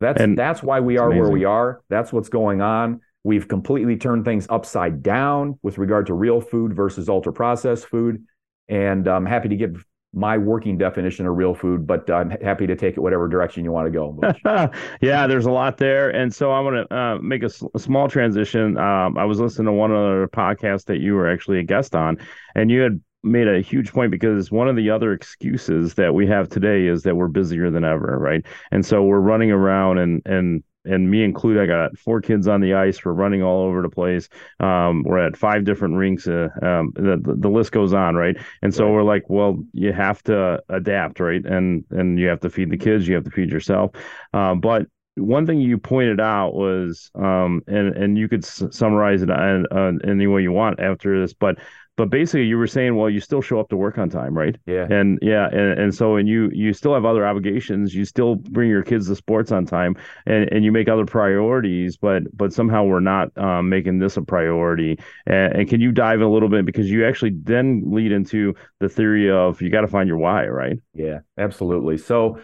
that's 0.00 0.20
and 0.20 0.36
that's 0.36 0.62
why 0.64 0.80
we 0.80 0.98
are 0.98 1.06
amazing. 1.06 1.22
where 1.22 1.30
we 1.30 1.44
are 1.44 1.80
that's 1.88 2.12
what's 2.12 2.28
going 2.28 2.60
on 2.60 3.00
we've 3.22 3.46
completely 3.46 3.96
turned 3.96 4.24
things 4.24 4.44
upside 4.50 5.00
down 5.00 5.56
with 5.62 5.78
regard 5.78 6.06
to 6.06 6.12
real 6.12 6.40
food 6.40 6.74
versus 6.74 7.08
ultra 7.08 7.32
processed 7.32 7.86
food 7.86 8.24
and 8.68 9.06
i'm 9.06 9.26
happy 9.26 9.48
to 9.48 9.56
give 9.56 9.84
my 10.14 10.38
working 10.38 10.78
definition 10.78 11.26
of 11.26 11.36
real 11.36 11.54
food, 11.54 11.86
but 11.86 12.08
I'm 12.10 12.30
happy 12.30 12.66
to 12.66 12.76
take 12.76 12.96
it 12.96 13.00
whatever 13.00 13.28
direction 13.28 13.64
you 13.64 13.72
want 13.72 13.86
to 13.86 13.90
go. 13.90 14.70
yeah, 15.00 15.26
there's 15.26 15.46
a 15.46 15.50
lot 15.50 15.76
there, 15.76 16.10
and 16.10 16.32
so 16.34 16.52
I 16.52 16.60
want 16.60 16.88
to 16.88 16.96
uh, 16.96 17.18
make 17.20 17.42
a, 17.42 17.50
small 17.78 18.08
transition. 18.08 18.78
Um, 18.78 19.18
I 19.18 19.24
was 19.24 19.40
listening 19.40 19.66
to 19.66 19.72
one 19.72 19.92
other 19.92 20.28
podcast 20.28 20.84
that 20.86 21.00
you 21.00 21.14
were 21.14 21.30
actually 21.30 21.58
a 21.58 21.64
guest 21.64 21.94
on, 21.94 22.18
and 22.54 22.70
you 22.70 22.80
had 22.80 23.00
made 23.24 23.48
a 23.48 23.60
huge 23.60 23.92
point 23.92 24.10
because 24.10 24.52
one 24.52 24.68
of 24.68 24.76
the 24.76 24.90
other 24.90 25.12
excuses 25.12 25.94
that 25.94 26.14
we 26.14 26.26
have 26.26 26.48
today 26.48 26.86
is 26.86 27.02
that 27.02 27.16
we're 27.16 27.28
busier 27.28 27.70
than 27.70 27.84
ever, 27.84 28.18
right? 28.18 28.44
And 28.70 28.84
so 28.84 29.02
we're 29.02 29.20
running 29.20 29.50
around 29.50 29.98
and 29.98 30.22
and 30.26 30.62
and 30.84 31.10
me 31.10 31.24
included, 31.24 31.62
I 31.62 31.66
got 31.66 31.98
four 31.98 32.20
kids 32.20 32.48
on 32.48 32.60
the 32.60 32.74
ice. 32.74 33.04
We're 33.04 33.12
running 33.12 33.42
all 33.42 33.64
over 33.64 33.82
the 33.82 33.88
place. 33.88 34.28
Um, 34.60 35.02
we're 35.02 35.18
at 35.18 35.36
five 35.36 35.64
different 35.64 35.96
rinks. 35.96 36.26
Uh, 36.26 36.48
um, 36.62 36.92
the, 36.94 37.20
the 37.24 37.48
list 37.48 37.72
goes 37.72 37.92
on, 37.92 38.14
right? 38.14 38.36
And 38.62 38.74
so 38.74 38.84
right. 38.84 38.92
we're 38.92 39.02
like, 39.02 39.24
well, 39.28 39.58
you 39.72 39.92
have 39.92 40.22
to 40.24 40.62
adapt, 40.68 41.20
right? 41.20 41.44
And 41.44 41.84
and 41.90 42.18
you 42.18 42.28
have 42.28 42.40
to 42.40 42.50
feed 42.50 42.70
the 42.70 42.76
kids, 42.78 43.08
you 43.08 43.14
have 43.14 43.24
to 43.24 43.30
feed 43.30 43.50
yourself. 43.50 43.92
Uh, 44.32 44.54
but 44.54 44.86
one 45.16 45.46
thing 45.46 45.60
you 45.60 45.78
pointed 45.78 46.20
out 46.20 46.54
was, 46.54 47.10
um, 47.14 47.62
and 47.66 47.96
and 47.96 48.18
you 48.18 48.28
could 48.28 48.44
s- 48.44 48.64
summarize 48.70 49.22
it 49.22 49.30
in, 49.30 49.66
uh, 49.70 49.92
any 50.04 50.26
way 50.26 50.42
you 50.42 50.52
want 50.52 50.80
after 50.80 51.20
this, 51.20 51.32
but 51.32 51.58
but 51.96 52.10
basically 52.10 52.44
you 52.44 52.58
were 52.58 52.66
saying 52.66 52.96
well 52.96 53.08
you 53.08 53.20
still 53.20 53.40
show 53.40 53.60
up 53.60 53.68
to 53.68 53.76
work 53.76 53.98
on 53.98 54.08
time 54.08 54.36
right? 54.36 54.56
Yeah. 54.66 54.86
And 54.90 55.18
yeah 55.22 55.48
and, 55.48 55.78
and 55.78 55.94
so 55.94 56.16
and 56.16 56.28
you 56.28 56.50
you 56.52 56.72
still 56.72 56.94
have 56.94 57.04
other 57.04 57.26
obligations. 57.26 57.94
You 57.94 58.04
still 58.04 58.36
bring 58.36 58.68
your 58.70 58.82
kids 58.82 59.08
to 59.08 59.16
sports 59.16 59.52
on 59.52 59.66
time 59.66 59.96
and 60.26 60.50
and 60.52 60.64
you 60.64 60.72
make 60.72 60.88
other 60.88 61.06
priorities 61.06 61.96
but 61.96 62.22
but 62.36 62.52
somehow 62.52 62.84
we're 62.84 63.00
not 63.00 63.36
um, 63.38 63.68
making 63.68 63.98
this 63.98 64.16
a 64.16 64.22
priority. 64.22 64.98
And, 65.26 65.54
and, 65.54 65.68
can 65.68 65.80
you 65.80 65.92
dive 65.92 66.20
in 66.20 66.26
a 66.26 66.30
little 66.30 66.48
bit? 66.48 66.66
Because 66.66 66.90
you 66.90 67.06
actually 67.06 67.32
then 67.42 67.82
lead 67.86 68.12
into 68.12 68.54
the 68.80 68.88
theory 68.88 69.30
of 69.30 69.60
you 69.62 69.70
got 69.70 69.82
to 69.82 69.88
find 69.88 70.08
your 70.08 70.18
why 70.18 70.46
right? 70.46 70.78
Yeah 70.94 71.20
absolutely. 71.38 71.98
So 71.98 72.40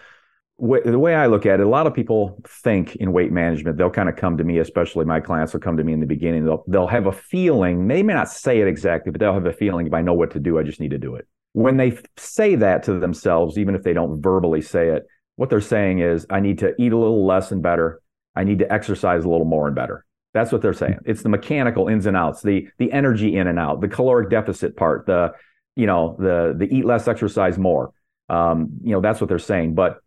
the 0.60 0.98
way 0.98 1.14
I 1.14 1.26
look 1.26 1.46
at 1.46 1.60
it, 1.60 1.66
a 1.66 1.68
lot 1.68 1.86
of 1.86 1.94
people 1.94 2.40
think 2.46 2.96
in 2.96 3.12
weight 3.12 3.32
management. 3.32 3.78
They'll 3.78 3.90
kind 3.90 4.08
of 4.08 4.16
come 4.16 4.36
to 4.36 4.44
me, 4.44 4.58
especially 4.58 5.04
my 5.04 5.20
clients 5.20 5.52
will 5.52 5.60
come 5.60 5.76
to 5.76 5.84
me 5.84 5.92
in 5.92 6.00
the 6.00 6.06
beginning. 6.06 6.44
They'll 6.44 6.64
they'll 6.68 6.86
have 6.86 7.06
a 7.06 7.12
feeling. 7.12 7.88
They 7.88 8.02
may 8.02 8.14
not 8.14 8.28
say 8.28 8.60
it 8.60 8.68
exactly, 8.68 9.10
but 9.10 9.20
they'll 9.20 9.34
have 9.34 9.46
a 9.46 9.52
feeling. 9.52 9.86
If 9.86 9.94
I 9.94 10.02
know 10.02 10.14
what 10.14 10.32
to 10.32 10.38
do, 10.38 10.58
I 10.58 10.62
just 10.62 10.80
need 10.80 10.90
to 10.90 10.98
do 10.98 11.14
it. 11.14 11.26
When 11.52 11.76
they 11.76 11.98
say 12.16 12.54
that 12.56 12.82
to 12.84 12.98
themselves, 12.98 13.58
even 13.58 13.74
if 13.74 13.82
they 13.82 13.92
don't 13.92 14.20
verbally 14.20 14.60
say 14.60 14.88
it, 14.88 15.06
what 15.36 15.50
they're 15.50 15.60
saying 15.60 16.00
is, 16.00 16.26
I 16.30 16.40
need 16.40 16.58
to 16.58 16.74
eat 16.80 16.92
a 16.92 16.98
little 16.98 17.26
less 17.26 17.50
and 17.50 17.62
better. 17.62 18.00
I 18.36 18.44
need 18.44 18.58
to 18.58 18.72
exercise 18.72 19.24
a 19.24 19.28
little 19.28 19.46
more 19.46 19.66
and 19.66 19.74
better. 19.74 20.04
That's 20.34 20.52
what 20.52 20.62
they're 20.62 20.72
saying. 20.74 20.98
It's 21.04 21.22
the 21.22 21.28
mechanical 21.28 21.88
ins 21.88 22.06
and 22.06 22.16
outs, 22.16 22.42
the 22.42 22.68
the 22.78 22.92
energy 22.92 23.36
in 23.36 23.46
and 23.46 23.58
out, 23.58 23.80
the 23.80 23.88
caloric 23.88 24.30
deficit 24.30 24.76
part, 24.76 25.06
the 25.06 25.32
you 25.74 25.86
know 25.86 26.16
the 26.18 26.54
the 26.56 26.72
eat 26.72 26.84
less, 26.84 27.08
exercise 27.08 27.58
more. 27.58 27.92
Um, 28.28 28.68
you 28.82 28.92
know 28.92 29.00
that's 29.00 29.20
what 29.20 29.28
they're 29.28 29.38
saying, 29.38 29.74
but 29.74 30.00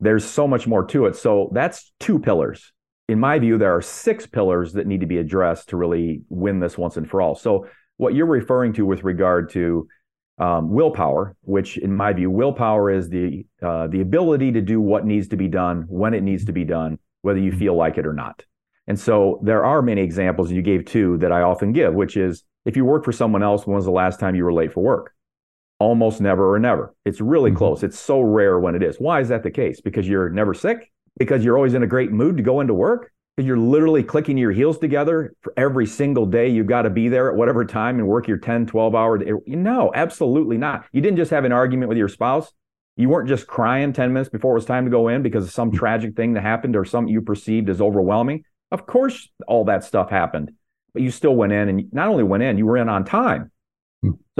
there's 0.00 0.24
so 0.24 0.48
much 0.48 0.66
more 0.66 0.84
to 0.86 1.06
it. 1.06 1.16
So 1.16 1.50
that's 1.52 1.92
two 2.00 2.18
pillars. 2.18 2.72
In 3.08 3.20
my 3.20 3.38
view, 3.38 3.58
there 3.58 3.74
are 3.74 3.82
six 3.82 4.26
pillars 4.26 4.72
that 4.74 4.86
need 4.86 5.00
to 5.00 5.06
be 5.06 5.18
addressed 5.18 5.70
to 5.70 5.76
really 5.76 6.22
win 6.28 6.60
this 6.60 6.78
once 6.78 6.96
and 6.96 7.08
for 7.08 7.20
all. 7.20 7.34
So 7.34 7.66
what 7.96 8.14
you're 8.14 8.26
referring 8.26 8.72
to 8.74 8.86
with 8.86 9.04
regard 9.04 9.50
to 9.50 9.88
um, 10.38 10.70
willpower, 10.70 11.36
which 11.42 11.76
in 11.76 11.94
my 11.94 12.12
view, 12.12 12.30
willpower 12.30 12.90
is 12.90 13.10
the 13.10 13.44
uh, 13.60 13.88
the 13.88 14.00
ability 14.00 14.52
to 14.52 14.62
do 14.62 14.80
what 14.80 15.04
needs 15.04 15.28
to 15.28 15.36
be 15.36 15.48
done 15.48 15.84
when 15.88 16.14
it 16.14 16.22
needs 16.22 16.46
to 16.46 16.52
be 16.52 16.64
done, 16.64 16.98
whether 17.20 17.38
you 17.38 17.52
feel 17.52 17.76
like 17.76 17.98
it 17.98 18.06
or 18.06 18.14
not. 18.14 18.44
And 18.86 18.98
so 18.98 19.38
there 19.42 19.64
are 19.64 19.82
many 19.82 20.00
examples, 20.00 20.48
and 20.48 20.56
you 20.56 20.62
gave 20.62 20.86
two 20.86 21.18
that 21.18 21.30
I 21.30 21.42
often 21.42 21.72
give, 21.72 21.92
which 21.92 22.16
is 22.16 22.42
if 22.64 22.76
you 22.76 22.84
work 22.84 23.04
for 23.04 23.12
someone 23.12 23.42
else, 23.42 23.66
when 23.66 23.76
was 23.76 23.84
the 23.84 23.90
last 23.90 24.18
time 24.18 24.34
you 24.34 24.44
were 24.44 24.52
late 24.52 24.72
for 24.72 24.82
work? 24.82 25.12
Almost 25.80 26.20
never 26.20 26.54
or 26.54 26.58
never. 26.58 26.94
It's 27.04 27.20
really 27.20 27.50
mm-hmm. 27.50 27.58
close. 27.58 27.82
It's 27.82 27.98
so 27.98 28.20
rare 28.20 28.60
when 28.60 28.74
it 28.74 28.82
is. 28.82 28.96
Why 28.98 29.20
is 29.20 29.28
that 29.30 29.42
the 29.42 29.50
case? 29.50 29.80
Because 29.80 30.06
you're 30.06 30.28
never 30.28 30.54
sick? 30.54 30.92
Because 31.18 31.44
you're 31.44 31.56
always 31.56 31.74
in 31.74 31.82
a 31.82 31.88
great 31.88 32.12
mood 32.12 32.36
to 32.36 32.42
go 32.42 32.60
into 32.60 32.74
work? 32.74 33.10
Because 33.36 33.46
you're 33.46 33.58
literally 33.58 34.02
clicking 34.02 34.36
your 34.36 34.52
heels 34.52 34.78
together 34.78 35.34
for 35.40 35.52
every 35.56 35.86
single 35.86 36.26
day. 36.26 36.48
You've 36.48 36.66
got 36.66 36.82
to 36.82 36.90
be 36.90 37.08
there 37.08 37.30
at 37.30 37.36
whatever 37.36 37.64
time 37.64 37.98
and 37.98 38.06
work 38.06 38.28
your 38.28 38.36
10, 38.36 38.66
12 38.66 38.94
hour. 38.94 39.18
No, 39.46 39.90
absolutely 39.94 40.58
not. 40.58 40.84
You 40.92 41.00
didn't 41.00 41.16
just 41.16 41.30
have 41.30 41.44
an 41.44 41.52
argument 41.52 41.88
with 41.88 41.98
your 41.98 42.08
spouse. 42.08 42.52
You 42.96 43.08
weren't 43.08 43.28
just 43.28 43.46
crying 43.46 43.94
10 43.94 44.12
minutes 44.12 44.28
before 44.28 44.52
it 44.52 44.58
was 44.58 44.66
time 44.66 44.84
to 44.84 44.90
go 44.90 45.08
in 45.08 45.22
because 45.22 45.44
of 45.44 45.52
some 45.52 45.70
mm-hmm. 45.70 45.78
tragic 45.78 46.16
thing 46.16 46.34
that 46.34 46.42
happened 46.42 46.76
or 46.76 46.84
something 46.84 47.12
you 47.12 47.22
perceived 47.22 47.70
as 47.70 47.80
overwhelming. 47.80 48.44
Of 48.70 48.86
course, 48.86 49.28
all 49.48 49.64
that 49.64 49.84
stuff 49.84 50.10
happened, 50.10 50.52
but 50.92 51.02
you 51.02 51.10
still 51.10 51.34
went 51.34 51.54
in 51.54 51.70
and 51.70 51.92
not 51.92 52.08
only 52.08 52.24
went 52.24 52.42
in, 52.42 52.58
you 52.58 52.66
were 52.66 52.76
in 52.76 52.90
on 52.90 53.06
time. 53.06 53.50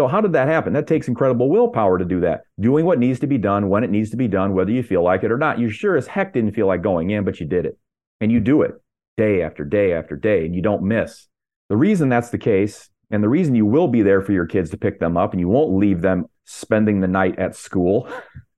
Hmm. 0.01 0.05
So, 0.05 0.09
how 0.09 0.21
did 0.21 0.33
that 0.33 0.49
happen? 0.49 0.73
That 0.73 0.87
takes 0.87 1.09
incredible 1.09 1.51
willpower 1.51 1.99
to 1.99 2.05
do 2.05 2.21
that. 2.21 2.43
Doing 2.59 2.87
what 2.87 2.99
needs 2.99 3.21
to 3.21 3.27
be 3.27 3.39
done 3.39 3.69
when 3.69 3.85
it 3.85 3.91
needs 3.91 4.11
to 4.11 4.17
be 4.17 4.29
done, 4.29 4.55
whether 4.55 4.71
you 4.71 4.83
feel 4.83 5.03
like 5.03 5.25
it 5.25 5.33
or 5.33 5.39
not. 5.39 5.59
You 5.59 5.71
sure 5.71 5.97
as 5.97 6.07
heck 6.07 6.33
didn't 6.33 6.53
feel 6.53 6.67
like 6.67 6.83
going 6.83 7.11
in, 7.11 7.25
but 7.25 7.41
you 7.41 7.47
did 7.47 7.67
it. 7.67 7.79
And 8.21 8.33
you 8.33 8.41
do 8.41 8.63
it 8.63 8.73
day 9.17 9.43
after 9.43 9.65
day 9.65 9.93
after 9.93 10.17
day, 10.17 10.47
and 10.47 10.55
you 10.55 10.63
don't 10.63 10.83
miss. 10.83 11.29
The 11.69 11.77
reason 11.77 12.09
that's 12.09 12.31
the 12.31 12.39
case, 12.39 12.89
and 13.11 13.23
the 13.23 13.29
reason 13.29 13.55
you 13.55 13.67
will 13.67 13.89
be 13.89 14.03
there 14.03 14.23
for 14.23 14.33
your 14.33 14.47
kids 14.47 14.71
to 14.71 14.77
pick 14.77 15.01
them 15.01 15.17
up 15.17 15.33
and 15.33 15.41
you 15.41 15.49
won't 15.49 15.77
leave 15.77 16.01
them 16.01 16.27
spending 16.45 17.01
the 17.01 17.09
night 17.09 17.39
at 17.39 17.55
school 17.55 18.09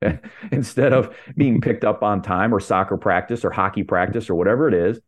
instead 0.52 0.92
of 0.92 1.14
being 1.36 1.60
picked 1.60 1.84
up 1.84 2.02
on 2.02 2.22
time 2.22 2.54
or 2.54 2.60
soccer 2.60 2.96
practice 2.96 3.44
or 3.44 3.50
hockey 3.50 3.82
practice 3.82 4.30
or 4.30 4.34
whatever 4.34 4.68
it 4.68 4.74
is, 4.74 5.00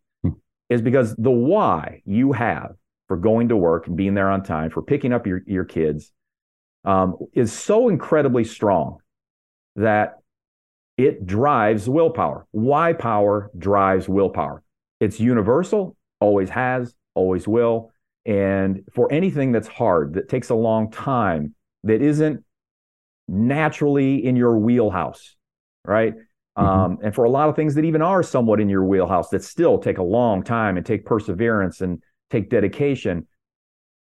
is 0.68 0.82
because 0.82 1.14
the 1.16 1.30
why 1.30 2.02
you 2.04 2.32
have 2.32 2.74
for 3.08 3.16
going 3.16 3.48
to 3.48 3.56
work 3.56 3.86
and 3.86 3.96
being 3.96 4.14
there 4.14 4.30
on 4.30 4.42
time, 4.42 4.70
for 4.70 4.82
picking 4.82 5.12
up 5.12 5.26
your, 5.26 5.42
your 5.46 5.64
kids, 5.64 6.10
um, 6.84 7.16
is 7.32 7.52
so 7.52 7.88
incredibly 7.88 8.44
strong 8.44 8.98
that 9.76 10.18
it 10.96 11.26
drives 11.26 11.88
willpower. 11.88 12.46
Why 12.52 12.92
power 12.92 13.50
drives 13.58 14.08
willpower. 14.08 14.62
It's 15.00 15.18
universal, 15.18 15.96
always 16.20 16.50
has, 16.50 16.94
always 17.14 17.48
will. 17.48 17.90
And 18.26 18.84
for 18.92 19.12
anything 19.12 19.52
that's 19.52 19.68
hard, 19.68 20.14
that 20.14 20.28
takes 20.28 20.50
a 20.50 20.54
long 20.54 20.90
time, 20.90 21.54
that 21.82 22.00
isn't 22.00 22.44
naturally 23.28 24.24
in 24.24 24.36
your 24.36 24.56
wheelhouse, 24.58 25.36
right? 25.84 26.14
Mm-hmm. 26.56 26.64
Um, 26.64 26.98
and 27.02 27.14
for 27.14 27.24
a 27.24 27.30
lot 27.30 27.48
of 27.48 27.56
things 27.56 27.74
that 27.74 27.84
even 27.84 28.00
are 28.00 28.22
somewhat 28.22 28.60
in 28.60 28.68
your 28.68 28.84
wheelhouse 28.84 29.28
that 29.30 29.42
still 29.42 29.78
take 29.78 29.98
a 29.98 30.02
long 30.02 30.42
time 30.42 30.76
and 30.76 30.86
take 30.86 31.04
perseverance 31.04 31.80
and 31.80 32.02
take 32.30 32.48
dedication, 32.48 33.26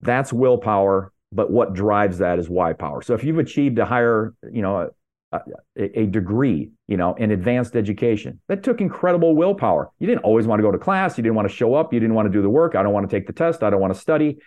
that's 0.01 0.31
willpower. 0.31 1.11
But 1.31 1.51
what 1.51 1.73
drives 1.73 2.19
that 2.19 2.39
is 2.39 2.49
why 2.49 2.73
power. 2.73 3.01
So 3.01 3.13
if 3.13 3.23
you've 3.23 3.37
achieved 3.37 3.77
a 3.79 3.85
higher, 3.85 4.33
you 4.51 4.61
know, 4.61 4.89
a, 5.31 5.39
a, 5.75 6.05
degree, 6.05 6.71
you 6.87 6.95
know, 6.95 7.13
in 7.15 7.31
advanced 7.31 7.75
education, 7.75 8.39
that 8.47 8.63
took 8.63 8.79
incredible 8.79 9.35
willpower. 9.35 9.91
You 9.99 10.07
didn't 10.07 10.23
always 10.23 10.47
want 10.47 10.59
to 10.59 10.63
go 10.63 10.71
to 10.71 10.77
class. 10.77 11.17
You 11.17 11.23
didn't 11.23 11.35
want 11.35 11.49
to 11.49 11.53
show 11.53 11.75
up. 11.75 11.93
You 11.93 11.99
didn't 11.99 12.15
want 12.15 12.27
to 12.27 12.31
do 12.31 12.41
the 12.41 12.49
work. 12.49 12.75
I 12.75 12.83
don't 12.83 12.93
want 12.93 13.09
to 13.09 13.15
take 13.15 13.27
the 13.27 13.33
test. 13.33 13.61
I 13.61 13.69
don't 13.69 13.81
want 13.81 13.93
to 13.93 13.99
study, 13.99 14.37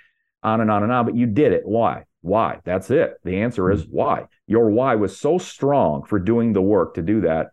on 0.43 0.63
and 0.63 0.71
on 0.71 0.83
and 0.83 0.91
on. 0.91 1.05
But 1.05 1.17
you 1.17 1.27
did 1.27 1.53
it. 1.53 1.63
Why? 1.65 2.05
Why? 2.23 2.61
That's 2.65 2.91
it. 2.91 3.15
The 3.25 3.43
answer 3.43 3.71
is 3.71 3.83
mm-hmm. 3.83 3.97
why. 3.97 4.25
Your 4.47 4.71
why 4.71 4.95
was 4.95 5.19
so 5.19 5.39
strong 5.39 6.05
for 6.05 6.19
doing 6.19 6.53
the 6.53 6.63
work 6.63 6.95
to 6.95 7.03
do 7.03 7.23
that 7.23 7.49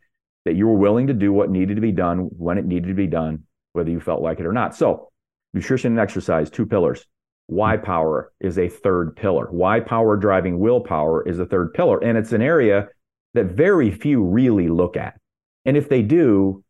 that 0.46 0.55
you 0.55 0.65
were 0.65 0.75
willing 0.75 1.07
to 1.07 1.13
do 1.13 1.34
what 1.34 1.50
needed 1.50 1.75
to 1.75 1.81
be 1.81 1.91
done 1.91 2.19
when 2.19 2.57
it 2.57 2.65
needed 2.65 2.88
to 2.88 2.93
be 2.93 3.07
done, 3.07 3.43
whether 3.74 3.91
you 3.91 4.00
felt 4.00 4.22
like 4.22 4.39
it 4.39 4.46
or 4.46 4.53
not. 4.53 4.74
So, 4.74 5.12
nutrition 5.53 5.91
and 5.91 6.00
exercise, 6.00 6.50
two 6.50 6.65
pillars. 6.65 7.05
Why 7.47 7.77
power 7.77 8.31
is 8.39 8.57
a 8.57 8.69
third 8.69 9.15
pillar. 9.15 9.47
Why 9.49 9.79
power 9.79 10.17
driving 10.17 10.59
willpower 10.59 11.27
is 11.27 11.39
a 11.39 11.45
third 11.45 11.73
pillar. 11.73 12.03
And 12.03 12.17
it's 12.17 12.33
an 12.33 12.41
area 12.41 12.89
that 13.33 13.45
very 13.47 13.91
few 13.91 14.23
really 14.23 14.67
look 14.67 14.97
at. 14.97 15.19
And 15.65 15.75
if 15.75 15.89
they 15.89 16.01
do, 16.01 16.63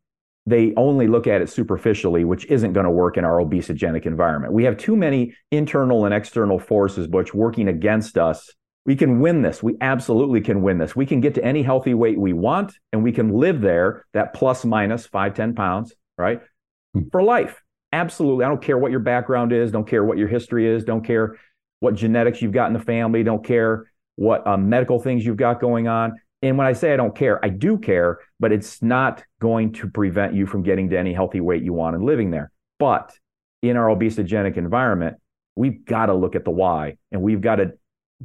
they 0.46 0.72
only 0.76 1.06
look 1.06 1.26
at 1.26 1.42
it 1.42 1.50
superficially, 1.50 2.24
which 2.24 2.46
isn't 2.46 2.72
going 2.72 2.84
to 2.84 2.90
work 2.90 3.16
in 3.16 3.24
our 3.24 3.38
obesogenic 3.38 4.06
environment. 4.06 4.52
We 4.52 4.64
have 4.64 4.78
too 4.78 4.96
many 4.96 5.34
internal 5.50 6.04
and 6.04 6.14
external 6.14 6.58
forces, 6.58 7.06
Butch, 7.06 7.34
working 7.34 7.68
against 7.68 8.16
us 8.16 8.50
we 8.88 8.96
can 8.96 9.20
win 9.20 9.42
this. 9.42 9.62
We 9.62 9.76
absolutely 9.82 10.40
can 10.40 10.62
win 10.62 10.78
this. 10.78 10.96
We 10.96 11.04
can 11.04 11.20
get 11.20 11.34
to 11.34 11.44
any 11.44 11.62
healthy 11.62 11.92
weight 11.92 12.18
we 12.18 12.32
want 12.32 12.72
and 12.90 13.02
we 13.02 13.12
can 13.12 13.34
live 13.34 13.60
there, 13.60 14.06
that 14.14 14.32
plus 14.32 14.64
minus 14.64 15.06
five, 15.06 15.34
10 15.34 15.54
pounds, 15.54 15.92
right? 16.16 16.40
Hmm. 16.94 17.02
For 17.12 17.22
life. 17.22 17.60
Absolutely. 17.92 18.44
I 18.44 18.48
don't 18.48 18.62
care 18.62 18.76
what 18.76 18.90
your 18.90 19.00
background 19.00 19.52
is, 19.52 19.72
don't 19.72 19.86
care 19.86 20.04
what 20.04 20.18
your 20.18 20.28
history 20.28 20.66
is, 20.66 20.84
don't 20.84 21.04
care 21.04 21.36
what 21.80 21.94
genetics 21.94 22.42
you've 22.42 22.52
got 22.52 22.66
in 22.66 22.74
the 22.74 22.80
family, 22.84 23.22
don't 23.22 23.44
care 23.44 23.90
what 24.16 24.46
um, 24.46 24.68
medical 24.68 24.98
things 24.98 25.24
you've 25.24 25.36
got 25.36 25.60
going 25.60 25.88
on. 25.88 26.12
And 26.42 26.58
when 26.58 26.66
I 26.66 26.72
say 26.72 26.92
I 26.92 26.96
don't 26.96 27.16
care, 27.16 27.44
I 27.44 27.48
do 27.48 27.78
care, 27.78 28.18
but 28.38 28.52
it's 28.52 28.82
not 28.82 29.24
going 29.40 29.72
to 29.74 29.88
prevent 29.88 30.34
you 30.34 30.46
from 30.46 30.62
getting 30.62 30.90
to 30.90 30.98
any 30.98 31.12
healthy 31.12 31.40
weight 31.40 31.62
you 31.62 31.72
want 31.72 31.96
and 31.96 32.04
living 32.04 32.30
there. 32.30 32.50
But 32.78 33.12
in 33.62 33.76
our 33.76 33.86
obesogenic 33.86 34.56
environment, 34.56 35.16
we've 35.56 35.84
got 35.84 36.06
to 36.06 36.14
look 36.14 36.36
at 36.36 36.44
the 36.44 36.50
why 36.50 36.96
and 37.10 37.22
we've 37.22 37.40
got 37.40 37.56
to 37.56 37.72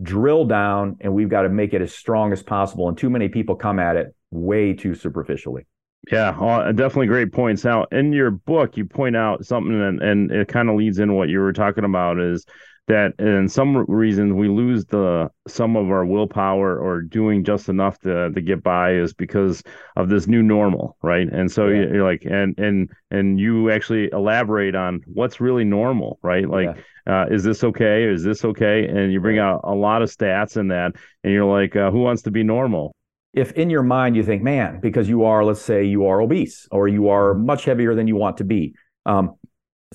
drill 0.02 0.46
down 0.46 0.98
and 1.02 1.14
we've 1.14 1.30
got 1.30 1.44
to 1.44 1.50
make 1.50 1.74
it 1.74 1.82
as 1.82 1.94
strong 1.94 2.32
as 2.32 2.44
possible. 2.44 2.90
And 2.90 2.98
too 2.98 3.10
many 3.10 3.30
people 3.30 3.56
come 3.56 3.80
at 3.80 3.96
it 3.96 4.16
way 4.30 4.74
too 4.74 4.94
superficially. 4.94 5.66
Yeah, 6.12 6.32
uh, 6.32 6.72
definitely 6.74 7.08
great 7.08 7.32
points. 7.32 7.64
Now, 7.64 7.86
in 7.92 8.12
your 8.12 8.32
book, 8.32 8.76
you 8.76 8.86
point 8.86 9.16
out 9.16 9.46
something, 9.46 9.82
and, 9.82 10.02
and 10.02 10.32
it 10.32 10.50
kind 10.50 10.70
of 10.70 10.76
leads 10.76 11.00
into 11.00 11.14
what 11.14 11.30
you 11.30 11.40
were 11.40 11.54
talking 11.54 11.86
about 11.86 12.20
is 12.20 12.46
that 12.88 13.14
in 13.18 13.48
some 13.48 13.78
reasons 13.88 14.34
we 14.34 14.50
lose 14.50 14.86
the 14.86 15.30
some 15.48 15.78
of 15.78 15.90
our 15.90 16.06
willpower 16.06 16.78
or 16.78 17.02
doing 17.02 17.44
just 17.44 17.70
enough 17.70 17.98
to 18.00 18.30
to 18.32 18.42
get 18.42 18.62
by 18.62 18.94
is 18.94 19.14
because 19.14 19.64
of 19.96 20.10
this 20.10 20.28
new 20.28 20.44
normal 20.44 20.98
right 21.02 21.32
and 21.32 21.50
so 21.50 21.68
yeah. 21.68 21.86
you're 21.86 22.04
like 22.04 22.26
and 22.26 22.58
and 22.60 22.90
and 23.10 23.40
you 23.40 23.72
actually 23.72 24.10
elaborate 24.12 24.76
on 24.76 25.02
what's 25.08 25.40
really 25.40 25.64
normal 25.64 26.20
right 26.24 26.50
like 26.50 26.76
yeah. 27.08 27.22
uh, 27.22 27.26
is 27.34 27.44
this 27.44 27.64
okay 27.64 28.04
is 28.04 28.22
this 28.22 28.44
okay 28.44 28.86
and 28.86 29.14
you 29.14 29.22
bring 29.22 29.40
out 29.40 29.62
a 29.64 29.74
lot 29.74 30.02
of 30.02 30.10
stats 30.10 30.58
in 30.58 30.68
that 30.68 30.92
and 31.24 31.32
you're 31.32 31.46
like 31.46 31.78
uh, 31.78 31.90
who 31.90 32.00
wants 32.00 32.24
to 32.24 32.32
be 32.32 32.44
normal 32.44 32.94
if 33.34 33.52
in 33.54 33.70
your 33.70 33.84
mind 33.84 34.16
you 34.16 34.24
think 34.24 34.44
man 34.44 34.80
because 34.80 35.10
you 35.10 35.24
are 35.24 35.44
let's 35.44 35.62
say 35.62 35.84
you 35.84 36.06
are 36.06 36.22
obese 36.22 36.68
or 36.72 36.88
you 36.88 37.10
are 37.10 37.34
much 37.34 37.66
heavier 37.66 37.96
than 37.96 38.08
you 38.08 38.16
want 38.16 38.38
to 38.38 38.44
be 38.44 38.76
um, 39.06 39.36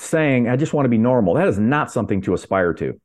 saying, 0.03 0.49
I 0.49 0.57
just 0.57 0.73
want 0.73 0.85
to 0.85 0.91
be 0.91 0.99
normal. 0.99 1.35
That 1.35 1.49
is 1.49 1.59
not 1.59 1.91
something 1.91 2.23
to 2.23 2.35
aspire 2.35 2.73
to. 2.75 3.01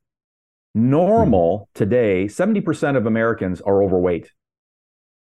Normal 0.76 1.60
mm-hmm. 1.60 1.78
today, 1.78 2.26
70% 2.26 2.98
of 2.98 3.06
Americans 3.06 3.62
are 3.62 3.84
overweight. 3.84 4.32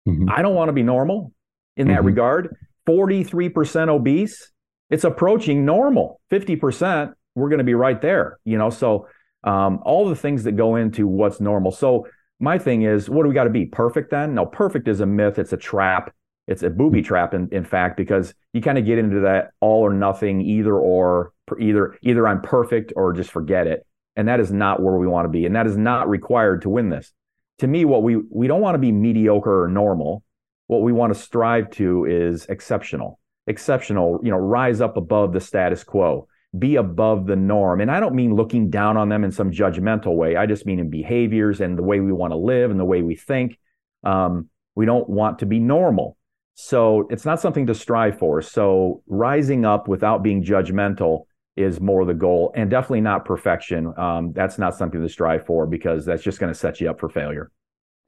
Mm-hmm. 0.09 0.29
I 0.31 0.43
don't 0.43 0.55
want 0.55 0.69
to 0.69 0.73
be 0.73 0.83
normal 0.83 1.33
in 1.77 1.89
that 1.89 1.99
mm-hmm. 1.99 2.07
regard. 2.07 2.57
43% 2.87 3.89
obese, 3.89 4.51
it's 4.91 5.05
approaching 5.05 5.65
normal. 5.65 6.21
50%, 6.31 7.15
we're 7.35 7.49
going 7.49 7.59
to 7.59 7.65
be 7.65 7.75
right 7.75 8.01
there, 8.01 8.39
you 8.45 8.59
know? 8.59 8.71
So, 8.71 9.09
um, 9.43 9.81
all 9.83 10.09
the 10.09 10.17
things 10.17 10.45
that 10.45 10.53
go 10.53 10.77
into 10.77 11.07
what's 11.07 11.41
normal. 11.41 11.73
So, 11.73 12.07
my 12.45 12.59
thing 12.59 12.83
is, 12.83 13.11
what 13.11 13.23
do 13.23 13.29
we 13.29 13.35
got 13.35 13.45
to 13.45 13.51
be? 13.51 13.67
Perfect 13.67 14.11
then? 14.11 14.35
No, 14.35 14.47
perfect 14.47 14.87
is 14.87 15.01
a 15.01 15.07
myth, 15.07 15.39
it's 15.39 15.53
a 15.53 15.57
trap. 15.57 16.15
It's 16.47 16.63
a 16.63 16.69
booby 16.69 16.99
mm-hmm. 16.99 17.07
trap, 17.07 17.33
in, 17.33 17.49
in 17.53 17.65
fact, 17.65 17.97
because 17.97 18.35
you 18.53 18.61
kind 18.61 18.77
of 18.77 18.85
get 18.85 18.99
into 18.99 19.21
that 19.21 19.53
all 19.61 19.81
or 19.81 19.93
nothing, 19.95 20.43
either 20.43 20.77
or 20.77 21.33
either 21.59 21.97
either 22.03 22.29
I'm 22.29 22.43
perfect 22.43 22.93
or 22.97 23.15
just 23.15 23.31
forget 23.31 23.67
it. 23.67 23.87
And 24.15 24.29
that 24.29 24.41
is 24.41 24.53
not 24.53 24.83
where 24.83 24.97
we 24.97 25.07
want 25.07 25.25
to 25.25 25.31
be. 25.31 25.47
And 25.47 25.57
that 25.57 25.67
is 25.67 25.77
not 25.77 26.09
required 26.09 26.63
to 26.63 26.69
win 26.69 26.91
this. 26.91 27.13
To 27.61 27.67
me, 27.67 27.87
what 27.87 28.03
we 28.03 28.17
we 28.17 28.47
don't 28.47 28.61
want 28.61 28.75
to 28.75 28.79
be 28.79 28.93
mediocre 28.93 29.65
or 29.65 29.69
normal. 29.69 30.23
what 30.67 30.83
we 30.83 30.93
want 30.93 31.15
to 31.15 31.19
strive 31.19 31.71
to 31.71 32.05
is 32.05 32.47
exceptional 32.47 33.19
exceptional 33.47 34.21
you 34.23 34.31
know 34.31 34.37
rise 34.37 34.81
up 34.81 34.97
above 34.97 35.33
the 35.33 35.41
status 35.41 35.85
quo 35.85 36.27
be 36.59 36.77
above 36.77 37.27
the 37.27 37.37
norm. 37.37 37.81
And 37.81 37.91
i 37.91 38.01
don't 38.01 38.15
mean 38.15 38.35
looking 38.35 38.71
down 38.71 38.97
on 38.97 39.09
them 39.09 39.25
in 39.25 39.33
some 39.33 39.51
judgmental 39.51 40.17
way. 40.17 40.37
I 40.37 40.47
just 40.47 40.67
mean 40.67 40.79
in 40.79 40.91
behaviors 40.91 41.61
and 41.61 41.77
the 41.77 41.83
way 41.83 42.01
we 42.01 42.13
want 42.13 42.33
to 42.33 42.37
live 42.37 42.71
and 42.71 42.79
the 42.79 42.85
way 42.85 43.03
we 43.03 43.17
think. 43.17 43.59
Um, 44.05 44.49
we 44.75 44.87
don't 44.87 45.09
want 45.09 45.39
to 45.41 45.47
be 45.47 45.59
normal. 45.59 46.17
So 46.55 47.07
it's 47.11 47.25
not 47.25 47.41
something 47.41 47.67
to 47.67 47.75
strive 47.75 48.19
for. 48.19 48.41
So 48.43 49.03
rising 49.07 49.65
up 49.65 49.89
without 49.89 50.23
being 50.23 50.45
judgmental 50.45 51.25
is 51.57 51.81
more 51.81 52.05
the 52.05 52.15
goal 52.15 52.53
and 52.55 52.71
definitely 52.71 53.01
not 53.01 53.25
perfection. 53.25 53.93
Um, 53.97 54.33
that's 54.33 54.59
not 54.59 54.77
something 54.77 55.01
to 55.01 55.09
strive 55.09 55.47
for 55.47 55.67
because 55.67 56.05
that's 56.05 56.23
just 56.23 56.39
going 56.39 56.53
to 56.53 56.59
set 56.59 56.81
you 56.81 56.91
up 56.91 57.01
for 57.01 57.09
failure 57.09 57.51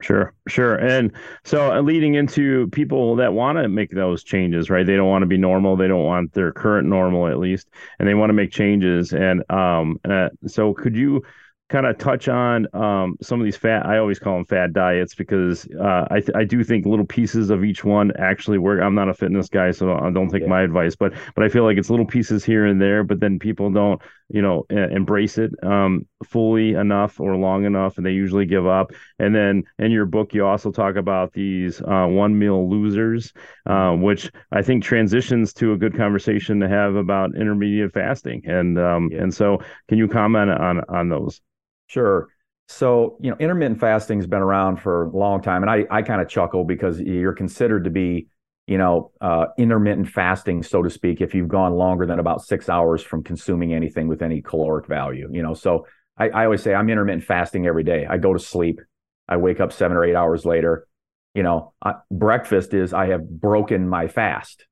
Sure, 0.03 0.33
sure. 0.47 0.75
And 0.75 1.11
so 1.43 1.73
uh, 1.73 1.81
leading 1.81 2.13
into 2.13 2.67
people 2.67 3.15
that 3.15 3.33
want 3.33 3.57
to 3.57 3.67
make 3.67 3.89
those 3.89 4.23
changes, 4.23 4.69
right? 4.69 4.85
They 4.85 4.95
don't 4.95 5.09
want 5.09 5.23
to 5.23 5.27
be 5.27 5.37
normal. 5.37 5.75
They 5.75 5.87
don't 5.87 6.05
want 6.05 6.33
their 6.33 6.51
current 6.51 6.87
normal 6.87 7.27
at 7.27 7.39
least, 7.39 7.67
and 7.97 8.07
they 8.07 8.13
want 8.13 8.29
to 8.29 8.33
make 8.33 8.51
changes. 8.51 9.11
And 9.11 9.43
um, 9.51 9.99
uh, 10.07 10.29
so 10.45 10.73
could 10.75 10.95
you 10.95 11.23
kind 11.69 11.87
of 11.87 11.97
touch 11.97 12.27
on 12.27 12.67
um, 12.73 13.17
some 13.21 13.41
of 13.41 13.43
these 13.43 13.57
fat 13.57 13.85
i 13.85 13.97
always 13.97 14.19
call 14.19 14.35
them 14.35 14.45
fad 14.45 14.71
diets 14.71 15.13
because 15.15 15.67
uh, 15.77 16.07
I, 16.09 16.21
th- 16.21 16.31
I 16.33 16.45
do 16.45 16.63
think 16.63 16.85
little 16.85 17.05
pieces 17.05 17.49
of 17.49 17.65
each 17.65 17.83
one 17.83 18.13
actually 18.17 18.57
work 18.57 18.81
i'm 18.81 18.95
not 18.95 19.09
a 19.09 19.13
fitness 19.13 19.49
guy 19.49 19.71
so 19.71 19.93
i 19.97 20.09
don't 20.09 20.29
take 20.29 20.43
yeah. 20.43 20.47
my 20.47 20.61
advice 20.61 20.95
but 20.95 21.11
but 21.35 21.43
i 21.43 21.49
feel 21.49 21.65
like 21.65 21.77
it's 21.77 21.89
little 21.89 22.05
pieces 22.05 22.45
here 22.45 22.65
and 22.65 22.81
there 22.81 23.03
but 23.03 23.19
then 23.19 23.37
people 23.37 23.69
don't 23.69 24.01
you 24.29 24.41
know 24.41 24.65
embrace 24.69 25.37
it 25.37 25.51
um, 25.63 26.05
fully 26.25 26.73
enough 26.73 27.19
or 27.19 27.35
long 27.35 27.65
enough 27.65 27.97
and 27.97 28.05
they 28.05 28.11
usually 28.11 28.45
give 28.45 28.67
up 28.67 28.91
and 29.19 29.33
then 29.35 29.63
in 29.79 29.91
your 29.91 30.05
book 30.05 30.33
you 30.33 30.45
also 30.45 30.71
talk 30.71 30.95
about 30.95 31.31
these 31.33 31.81
uh, 31.81 32.05
one 32.05 32.37
meal 32.37 32.69
losers 32.69 33.33
uh, 33.65 33.91
which 33.93 34.31
i 34.51 34.61
think 34.61 34.83
transitions 34.83 35.53
to 35.53 35.73
a 35.73 35.77
good 35.77 35.95
conversation 35.95 36.59
to 36.59 36.67
have 36.67 36.95
about 36.95 37.35
intermediate 37.35 37.93
fasting 37.93 38.41
and 38.45 38.77
um, 38.77 39.09
yeah. 39.11 39.21
and 39.21 39.33
so 39.33 39.59
can 39.87 39.97
you 39.97 40.07
comment 40.07 40.51
on 40.51 40.81
on 40.89 41.09
those 41.09 41.41
Sure. 41.87 42.27
So, 42.67 43.17
you 43.21 43.31
know, 43.31 43.37
intermittent 43.39 43.79
fasting 43.79 44.19
has 44.19 44.27
been 44.27 44.41
around 44.41 44.77
for 44.77 45.05
a 45.05 45.17
long 45.17 45.41
time. 45.41 45.63
And 45.63 45.71
I, 45.71 45.85
I 45.89 46.01
kind 46.01 46.21
of 46.21 46.27
chuckle 46.27 46.65
because 46.65 46.99
you're 46.99 47.33
considered 47.33 47.85
to 47.85 47.89
be, 47.89 48.27
you 48.67 48.77
know, 48.77 49.11
uh, 49.21 49.47
intermittent 49.57 50.09
fasting, 50.09 50.61
so 50.61 50.83
to 50.83 50.89
speak, 50.89 51.21
if 51.21 51.33
you've 51.33 51.47
gone 51.47 51.73
longer 51.73 52.05
than 52.05 52.19
about 52.19 52.43
six 52.43 52.69
hours 52.69 53.01
from 53.01 53.23
consuming 53.23 53.73
anything 53.73 54.07
with 54.07 54.21
any 54.21 54.41
caloric 54.41 54.87
value, 54.87 55.29
you 55.31 55.41
know. 55.41 55.53
So 55.53 55.87
I, 56.17 56.29
I 56.29 56.43
always 56.45 56.61
say 56.61 56.75
I'm 56.75 56.89
intermittent 56.89 57.23
fasting 57.23 57.65
every 57.65 57.83
day. 57.83 58.05
I 58.05 58.17
go 58.17 58.33
to 58.33 58.39
sleep, 58.39 58.81
I 59.27 59.37
wake 59.37 59.59
up 59.59 59.71
seven 59.71 59.95
or 59.95 60.03
eight 60.03 60.15
hours 60.15 60.45
later. 60.45 60.87
You 61.33 61.43
know, 61.43 61.73
I, 61.81 61.95
breakfast 62.11 62.73
is 62.73 62.93
I 62.93 63.07
have 63.07 63.27
broken 63.27 63.87
my 63.87 64.07
fast. 64.07 64.65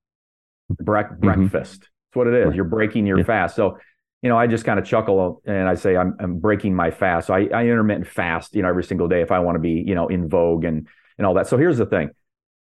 Bre- 0.70 0.98
mm-hmm. 0.98 1.20
Breakfast. 1.20 1.80
That's 1.80 2.16
what 2.16 2.28
it 2.28 2.34
is. 2.34 2.56
You're 2.56 2.66
breaking 2.66 3.06
your 3.06 3.20
yeah. 3.20 3.26
fast. 3.26 3.56
So 3.56 3.78
you 4.26 4.30
know, 4.30 4.38
I 4.40 4.48
just 4.48 4.66
kind 4.66 4.80
of 4.80 4.86
chuckle 4.86 5.44
and 5.46 5.70
I 5.70 5.76
say 5.76 5.96
I'm, 5.96 6.16
I'm 6.20 6.40
breaking 6.40 6.74
my 6.74 6.90
fast. 6.90 7.28
So 7.28 7.36
I, 7.36 7.48
I 7.54 7.66
intermittent 7.66 8.08
fast, 8.08 8.56
you 8.56 8.64
know, 8.64 8.70
every 8.70 8.84
single 8.84 9.08
day 9.08 9.22
if 9.22 9.32
I 9.32 9.38
want 9.38 9.56
to 9.56 9.60
be, 9.60 9.84
you 9.86 9.94
know, 9.94 10.08
in 10.08 10.28
vogue 10.28 10.64
and 10.64 10.88
and 11.20 11.28
all 11.28 11.36
that. 11.36 11.46
So 11.48 11.58
here's 11.58 11.78
the 11.78 11.86
thing, 11.86 12.10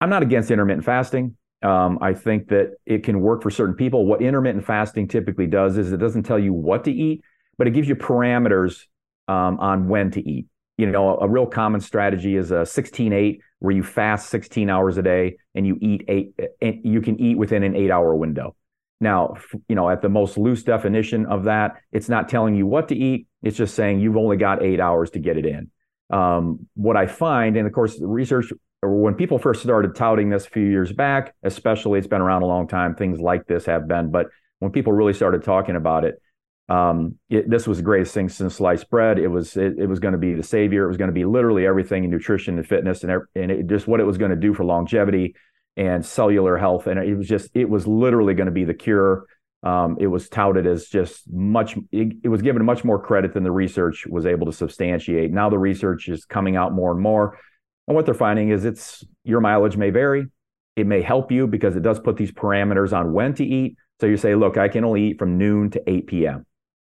I'm 0.03 0.09
not 0.09 0.21
against 0.21 0.51
intermittent 0.51 0.83
fasting. 0.83 1.37
Um, 1.61 1.97
I 2.01 2.13
think 2.13 2.49
that 2.49 2.73
it 2.85 3.05
can 3.05 3.21
work 3.21 3.41
for 3.41 3.49
certain 3.49 3.73
people. 3.73 4.05
What 4.05 4.21
intermittent 4.21 4.65
fasting 4.65 5.07
typically 5.07 5.47
does 5.47 5.77
is 5.77 5.93
it 5.93 5.97
doesn't 5.97 6.23
tell 6.23 6.37
you 6.37 6.51
what 6.51 6.83
to 6.83 6.91
eat, 6.91 7.21
but 7.57 7.67
it 7.67 7.71
gives 7.71 7.87
you 7.87 7.95
parameters 7.95 8.83
um, 9.29 9.61
on 9.61 9.87
when 9.87 10.11
to 10.11 10.29
eat. 10.29 10.47
You 10.77 10.87
know, 10.87 11.17
a, 11.19 11.23
a 11.23 11.29
real 11.29 11.45
common 11.45 11.79
strategy 11.79 12.35
is 12.35 12.51
a 12.51 12.65
16-8, 12.65 13.39
where 13.59 13.73
you 13.73 13.81
fast 13.81 14.29
16 14.29 14.69
hours 14.69 14.97
a 14.97 15.01
day 15.01 15.37
and 15.55 15.65
you 15.65 15.77
eat 15.79 16.03
eight. 16.09 16.37
And 16.61 16.81
you 16.83 16.99
can 16.99 17.17
eat 17.21 17.37
within 17.37 17.63
an 17.63 17.73
eight-hour 17.73 18.13
window. 18.13 18.57
Now, 18.99 19.35
you 19.69 19.75
know, 19.75 19.89
at 19.89 20.01
the 20.01 20.09
most 20.09 20.37
loose 20.37 20.63
definition 20.63 21.27
of 21.27 21.45
that, 21.45 21.77
it's 21.93 22.09
not 22.09 22.27
telling 22.27 22.55
you 22.55 22.67
what 22.67 22.89
to 22.89 22.95
eat. 22.97 23.27
It's 23.41 23.55
just 23.55 23.73
saying 23.73 24.01
you've 24.01 24.17
only 24.17 24.35
got 24.35 24.63
eight 24.63 24.81
hours 24.81 25.11
to 25.11 25.19
get 25.19 25.37
it 25.37 25.45
in. 25.45 25.71
Um, 26.09 26.67
what 26.73 26.97
I 26.97 27.07
find, 27.07 27.55
and 27.55 27.65
of 27.65 27.71
course, 27.71 27.97
research, 28.01 28.51
when 28.87 29.15
people 29.15 29.39
first 29.39 29.61
started 29.61 29.95
touting 29.95 30.29
this 30.29 30.45
a 30.45 30.49
few 30.49 30.65
years 30.65 30.91
back, 30.91 31.35
especially 31.43 31.99
it's 31.99 32.07
been 32.07 32.21
around 32.21 32.43
a 32.43 32.47
long 32.47 32.67
time, 32.67 32.95
things 32.95 33.19
like 33.19 33.47
this 33.47 33.65
have 33.65 33.87
been, 33.87 34.11
but 34.11 34.27
when 34.59 34.71
people 34.71 34.93
really 34.93 35.13
started 35.13 35.43
talking 35.43 35.75
about 35.75 36.05
it, 36.05 36.21
um, 36.69 37.19
it, 37.29 37.49
this 37.49 37.67
was 37.67 37.77
the 37.77 37.83
greatest 37.83 38.13
thing 38.13 38.29
since 38.29 38.55
sliced 38.55 38.89
bread. 38.89 39.19
It 39.19 39.27
was 39.27 39.57
it, 39.57 39.77
it 39.77 39.87
was 39.87 39.99
going 39.99 40.13
to 40.13 40.17
be 40.17 40.33
the 40.33 40.43
savior. 40.43 40.85
It 40.85 40.87
was 40.87 40.97
going 40.97 41.09
to 41.09 41.13
be 41.13 41.25
literally 41.25 41.65
everything 41.65 42.05
in 42.05 42.09
nutrition 42.09 42.57
and 42.57 42.65
fitness, 42.65 43.03
and 43.03 43.11
and 43.35 43.51
it, 43.51 43.67
just 43.67 43.85
what 43.85 43.99
it 43.99 44.05
was 44.05 44.17
going 44.17 44.31
to 44.31 44.37
do 44.37 44.53
for 44.53 44.63
longevity 44.63 45.35
and 45.75 46.05
cellular 46.05 46.57
health. 46.57 46.87
And 46.87 46.99
it 46.99 47.15
was 47.15 47.27
just, 47.27 47.49
it 47.53 47.69
was 47.69 47.87
literally 47.87 48.33
going 48.33 48.47
to 48.47 48.51
be 48.51 48.63
the 48.63 48.73
cure. 48.73 49.25
Um, 49.63 49.97
it 49.99 50.07
was 50.07 50.27
touted 50.27 50.67
as 50.67 50.87
just 50.87 51.23
much, 51.31 51.77
it, 51.91 52.17
it, 52.23 52.27
was 52.27 52.41
given 52.41 52.65
much 52.65 52.83
more 52.83 53.01
credit 53.01 53.33
than 53.33 53.43
the 53.43 53.51
research 53.51 54.05
was 54.05 54.25
able 54.25 54.45
to 54.45 54.51
substantiate. 54.51 55.31
Now 55.31 55.49
the 55.49 55.57
research 55.57 56.09
is 56.09 56.25
coming 56.25 56.57
out 56.57 56.73
more 56.73 56.91
and 56.91 56.99
more. 56.99 57.39
And 57.87 57.95
what 57.95 58.05
they're 58.05 58.13
finding 58.13 58.49
is 58.49 58.65
it's 58.65 59.03
your 59.23 59.41
mileage 59.41 59.77
may 59.77 59.89
vary. 59.89 60.27
It 60.75 60.87
may 60.87 61.01
help 61.01 61.31
you 61.31 61.47
because 61.47 61.75
it 61.75 61.83
does 61.83 61.99
put 61.99 62.17
these 62.17 62.31
parameters 62.31 62.97
on 62.97 63.13
when 63.13 63.33
to 63.35 63.45
eat. 63.45 63.75
So 63.99 64.07
you 64.07 64.17
say, 64.17 64.35
look, 64.35 64.57
I 64.57 64.67
can 64.67 64.83
only 64.83 65.09
eat 65.09 65.19
from 65.19 65.37
noon 65.37 65.69
to 65.71 65.89
8 65.89 66.07
p.m. 66.07 66.45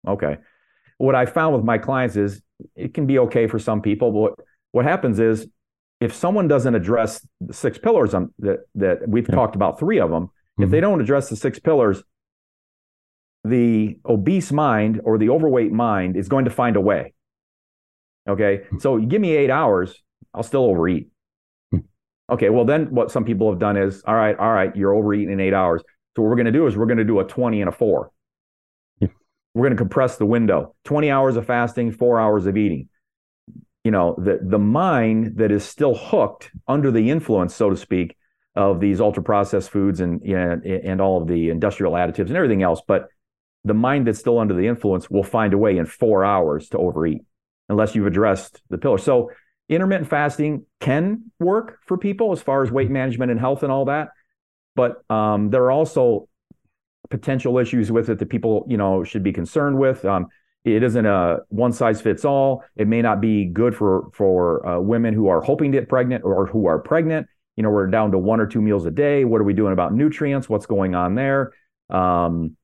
Okay. 0.08 0.38
What 0.98 1.16
I 1.16 1.26
found 1.26 1.56
with 1.56 1.64
my 1.64 1.78
clients 1.78 2.16
is 2.16 2.42
it 2.76 2.94
can 2.94 3.06
be 3.06 3.20
okay 3.20 3.48
for 3.48 3.58
some 3.58 3.82
people, 3.82 4.12
but 4.12 4.46
what 4.72 4.86
happens 4.86 5.20
is 5.20 5.48
if 6.00 6.14
someone 6.14 6.48
doesn't 6.48 6.76
address 6.76 7.26
the 7.42 7.54
six 7.54 7.78
pillars 7.78 8.14
on, 8.14 8.34
that 8.40 8.60
that 8.76 9.08
we've 9.08 9.28
yeah. 9.28 9.36
talked 9.36 9.56
about 9.56 9.80
three 9.80 10.00
of 10.00 10.10
them, 10.10 10.26
mm-hmm. 10.26 10.64
if 10.64 10.70
they 10.70 10.80
don't 10.80 11.02
address 11.02 11.30
the 11.30 11.36
six 11.36 11.60
pillars, 11.60 12.04
the 13.44 13.98
obese 14.06 14.52
mind 14.52 15.02
or 15.04 15.18
the 15.18 15.30
overweight 15.30 15.72
mind 15.72 16.16
is 16.16 16.28
going 16.28 16.46
to 16.46 16.52
find 16.52 16.76
a 16.76 16.82
way. 16.82 17.14
Okay, 18.28 18.60
mm-hmm. 18.66 18.80
so 18.80 18.98
give 18.98 19.22
me 19.22 19.36
eight 19.36 19.50
hours, 19.50 20.02
I'll 20.34 20.44
still 20.44 20.66
overeat. 20.66 21.10
Mm-hmm. 21.74 22.34
Okay, 22.34 22.50
well 22.50 22.66
then 22.66 22.94
what 22.94 23.12
some 23.12 23.26
people 23.26 23.50
have 23.50 23.60
done 23.60 23.78
is, 23.78 24.04
all 24.06 24.16
right, 24.16 24.38
all 24.38 24.52
right, 24.52 24.76
you're 24.76 24.94
overeating 24.94 25.32
in 25.32 25.40
eight 25.40 25.54
hours. 25.54 25.82
So 26.16 26.24
what 26.24 26.30
we're 26.30 26.36
going 26.36 26.46
to 26.48 26.52
do 26.52 26.68
is 26.68 26.76
we're 26.76 26.86
going 26.86 26.98
to 26.98 27.04
do 27.04 27.20
a 27.20 27.24
20 27.24 27.62
and 27.62 27.70
a 27.70 27.72
four. 27.72 28.12
We're 29.56 29.64
going 29.64 29.76
to 29.76 29.78
compress 29.78 30.18
the 30.18 30.28
window. 30.28 30.76
20 30.84 31.10
hours 31.10 31.36
of 31.36 31.46
fasting, 31.48 31.92
four 31.92 32.20
hours 32.20 32.46
of 32.46 32.56
eating 32.56 32.88
you 33.84 33.92
know 33.92 34.16
the 34.18 34.40
the 34.42 34.60
mind 34.60 35.38
that 35.38 35.52
is 35.52 35.64
still 35.64 35.96
hooked 35.96 36.52
under 36.68 36.92
the 36.92 37.10
influence 37.10 37.56
so 37.56 37.70
to 37.70 37.78
speak 37.78 38.16
of 38.56 38.80
these 38.80 39.00
ultra 39.00 39.24
processed 39.24 39.70
foods 39.70 40.00
and 40.00 40.22
and, 40.22 40.66
and 40.66 41.02
all 41.02 41.22
of 41.22 41.28
the 41.28 41.50
industrial 41.50 41.94
additives 41.94 42.28
and 42.28 42.36
everything 42.36 42.64
else 42.64 42.82
but 42.88 43.08
the 43.64 43.74
mind 43.74 44.08
that's 44.08 44.20
still 44.20 44.40
under 44.40 44.54
the 44.54 44.68
influence 44.68 45.10
will 45.10 45.24
find 45.24 45.54
a 45.54 45.58
way 45.58 45.78
in 45.78 45.86
4 45.86 46.24
hours 46.24 46.70
to 46.70 46.78
overeat 46.78 47.22
unless 47.68 47.96
you've 47.96 48.08
addressed 48.08 48.62
the 48.70 48.78
pillar 48.78 48.98
so 48.98 49.32
intermittent 49.70 50.10
fasting 50.10 50.66
can 50.80 51.32
work 51.40 51.80
for 51.86 51.98
people 51.98 52.32
as 52.32 52.42
far 52.42 52.64
as 52.64 52.72
weight 52.72 52.90
management 52.90 53.32
and 53.32 53.40
health 53.40 53.64
and 53.64 53.72
all 53.72 53.86
that 53.86 54.10
but 54.76 55.04
um, 55.10 55.50
there 55.50 55.64
are 55.64 55.72
also 55.72 56.28
potential 57.10 57.58
issues 57.58 57.92
with 57.92 58.10
it 58.10 58.20
that 58.20 58.30
people 58.30 58.66
you 58.68 58.78
know 58.78 59.04
should 59.04 59.24
be 59.24 59.32
concerned 59.32 59.78
with 59.78 60.04
um, 60.06 60.28
it 60.66 60.84
isn't 60.84 61.06
a 61.06 61.40
one 61.50 61.72
size 61.72 62.02
fits 62.02 62.26
all. 62.26 62.64
It 62.76 62.88
may 62.88 63.02
not 63.02 63.22
be 63.22 63.46
good 63.46 63.76
for 63.76 64.10
for 64.14 64.66
uh, 64.68 64.80
women 64.80 65.14
who 65.14 65.30
are 65.30 65.42
hoping 65.42 65.72
to 65.72 65.80
get 65.80 65.90
pregnant 65.90 66.24
or 66.26 66.46
who 66.48 66.68
are 66.68 66.80
pregnant. 66.80 67.28
You 67.56 67.64
know, 67.64 67.70
we're 67.70 67.88
down 67.88 68.12
to 68.12 68.18
one 68.18 68.40
or 68.40 68.46
two 68.46 68.62
meals 68.62 68.86
a 68.86 68.92
day. 68.92 69.26
What 69.26 69.42
are 69.42 69.46
we 69.46 69.54
doing 69.54 69.74
about 69.74 69.94
nutrients? 69.94 70.50
What's 70.50 70.66
going 70.66 70.96
on 70.96 71.16
there? 71.16 71.54
Um, 71.90 72.56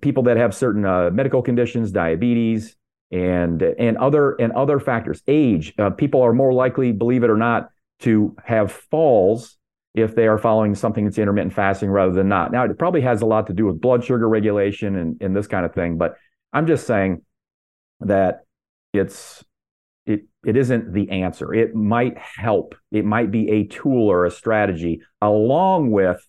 people 0.00 0.24
that 0.24 0.36
have 0.36 0.54
certain 0.54 0.84
uh, 0.84 1.10
medical 1.10 1.42
conditions, 1.42 1.92
diabetes, 1.92 2.76
and 3.12 3.62
and 3.62 3.96
other 3.98 4.32
and 4.32 4.52
other 4.52 4.80
factors. 4.80 5.22
Age. 5.28 5.74
Uh, 5.78 5.90
people 5.90 6.22
are 6.22 6.32
more 6.32 6.52
likely, 6.52 6.92
believe 6.92 7.22
it 7.22 7.30
or 7.30 7.36
not, 7.36 7.70
to 8.00 8.34
have 8.44 8.72
falls 8.72 9.58
if 9.94 10.14
they 10.14 10.26
are 10.26 10.38
following 10.38 10.74
something 10.74 11.04
that's 11.04 11.18
intermittent 11.18 11.52
fasting 11.52 11.90
rather 11.90 12.12
than 12.12 12.28
not. 12.28 12.50
Now, 12.50 12.64
it 12.64 12.78
probably 12.78 13.02
has 13.02 13.20
a 13.20 13.26
lot 13.26 13.46
to 13.48 13.52
do 13.52 13.66
with 13.66 13.80
blood 13.80 14.02
sugar 14.02 14.26
regulation 14.26 14.96
and, 14.96 15.20
and 15.20 15.36
this 15.36 15.46
kind 15.46 15.66
of 15.66 15.74
thing, 15.74 15.98
but 15.98 16.14
I'm 16.52 16.66
just 16.66 16.86
saying 16.86 17.22
that 18.00 18.40
it's 18.94 19.44
it 20.06 20.22
it 20.44 20.56
isn't 20.56 20.92
the 20.92 21.10
answer. 21.10 21.52
It 21.54 21.74
might 21.74 22.16
help. 22.18 22.74
It 22.90 23.04
might 23.04 23.30
be 23.30 23.50
a 23.50 23.64
tool 23.64 24.10
or 24.10 24.24
a 24.24 24.30
strategy 24.30 25.02
along 25.20 25.90
with 25.90 26.26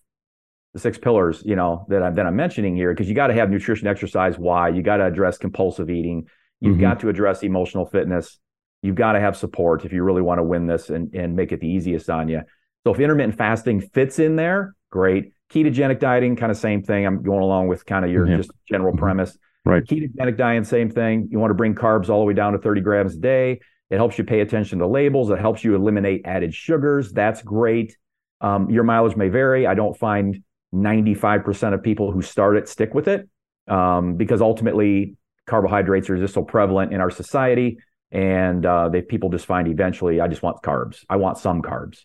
the 0.74 0.80
six 0.80 0.98
pillars, 0.98 1.42
you 1.44 1.56
know, 1.56 1.86
that 1.88 2.02
I'm 2.02 2.14
that 2.16 2.26
I'm 2.26 2.36
mentioning 2.36 2.76
here, 2.76 2.92
because 2.92 3.08
you 3.08 3.14
got 3.14 3.28
to 3.28 3.34
have 3.34 3.50
nutrition, 3.50 3.86
exercise. 3.86 4.38
Why? 4.38 4.68
You 4.68 4.82
got 4.82 4.98
to 4.98 5.06
address 5.06 5.38
compulsive 5.38 5.88
eating. 5.88 6.26
You've 6.64 6.76
mm-hmm. 6.76 6.80
got 6.80 7.00
to 7.00 7.10
address 7.10 7.42
emotional 7.42 7.84
fitness. 7.84 8.38
You've 8.82 8.96
got 8.96 9.12
to 9.12 9.20
have 9.20 9.36
support 9.36 9.84
if 9.84 9.92
you 9.92 10.02
really 10.02 10.22
want 10.22 10.38
to 10.38 10.42
win 10.42 10.66
this 10.66 10.88
and, 10.88 11.14
and 11.14 11.36
make 11.36 11.52
it 11.52 11.60
the 11.60 11.68
easiest 11.68 12.08
on 12.08 12.30
you. 12.30 12.40
So 12.84 12.94
if 12.94 13.00
intermittent 13.00 13.36
fasting 13.36 13.82
fits 13.82 14.18
in 14.18 14.36
there, 14.36 14.74
great. 14.90 15.32
Ketogenic 15.50 16.00
dieting, 16.00 16.36
kind 16.36 16.50
of 16.50 16.56
same 16.56 16.82
thing. 16.82 17.04
I'm 17.04 17.22
going 17.22 17.42
along 17.42 17.68
with 17.68 17.84
kind 17.84 18.02
of 18.02 18.10
your 18.10 18.26
just 18.26 18.50
general 18.66 18.92
mm-hmm. 18.92 19.00
premise. 19.00 19.36
Right. 19.66 19.84
Ketogenic 19.84 20.38
diet, 20.38 20.66
same 20.66 20.90
thing. 20.90 21.28
You 21.30 21.38
want 21.38 21.50
to 21.50 21.54
bring 21.54 21.74
carbs 21.74 22.08
all 22.08 22.20
the 22.20 22.24
way 22.24 22.32
down 22.32 22.54
to 22.54 22.58
30 22.58 22.80
grams 22.80 23.14
a 23.14 23.18
day. 23.18 23.60
It 23.90 23.96
helps 23.96 24.16
you 24.16 24.24
pay 24.24 24.40
attention 24.40 24.78
to 24.78 24.86
labels. 24.86 25.28
It 25.28 25.38
helps 25.38 25.64
you 25.64 25.74
eliminate 25.74 26.22
added 26.24 26.54
sugars. 26.54 27.12
That's 27.12 27.42
great. 27.42 27.94
Um, 28.40 28.70
your 28.70 28.84
mileage 28.84 29.16
may 29.16 29.28
vary. 29.28 29.66
I 29.66 29.74
don't 29.74 29.96
find 29.96 30.42
95% 30.74 31.74
of 31.74 31.82
people 31.82 32.10
who 32.10 32.22
start 32.22 32.56
it 32.56 32.68
stick 32.68 32.94
with 32.94 33.06
it 33.06 33.28
um, 33.68 34.16
because 34.16 34.40
ultimately 34.40 35.16
carbohydrates 35.46 36.10
are 36.10 36.16
just 36.16 36.34
so 36.34 36.42
prevalent 36.42 36.92
in 36.92 37.00
our 37.00 37.10
society. 37.10 37.78
And 38.10 38.64
uh, 38.64 38.88
they 38.88 39.02
people 39.02 39.30
just 39.30 39.46
find 39.46 39.66
eventually, 39.66 40.20
I 40.20 40.28
just 40.28 40.42
want 40.42 40.62
carbs. 40.62 41.04
I 41.08 41.16
want 41.16 41.38
some 41.38 41.62
carbs. 41.62 42.04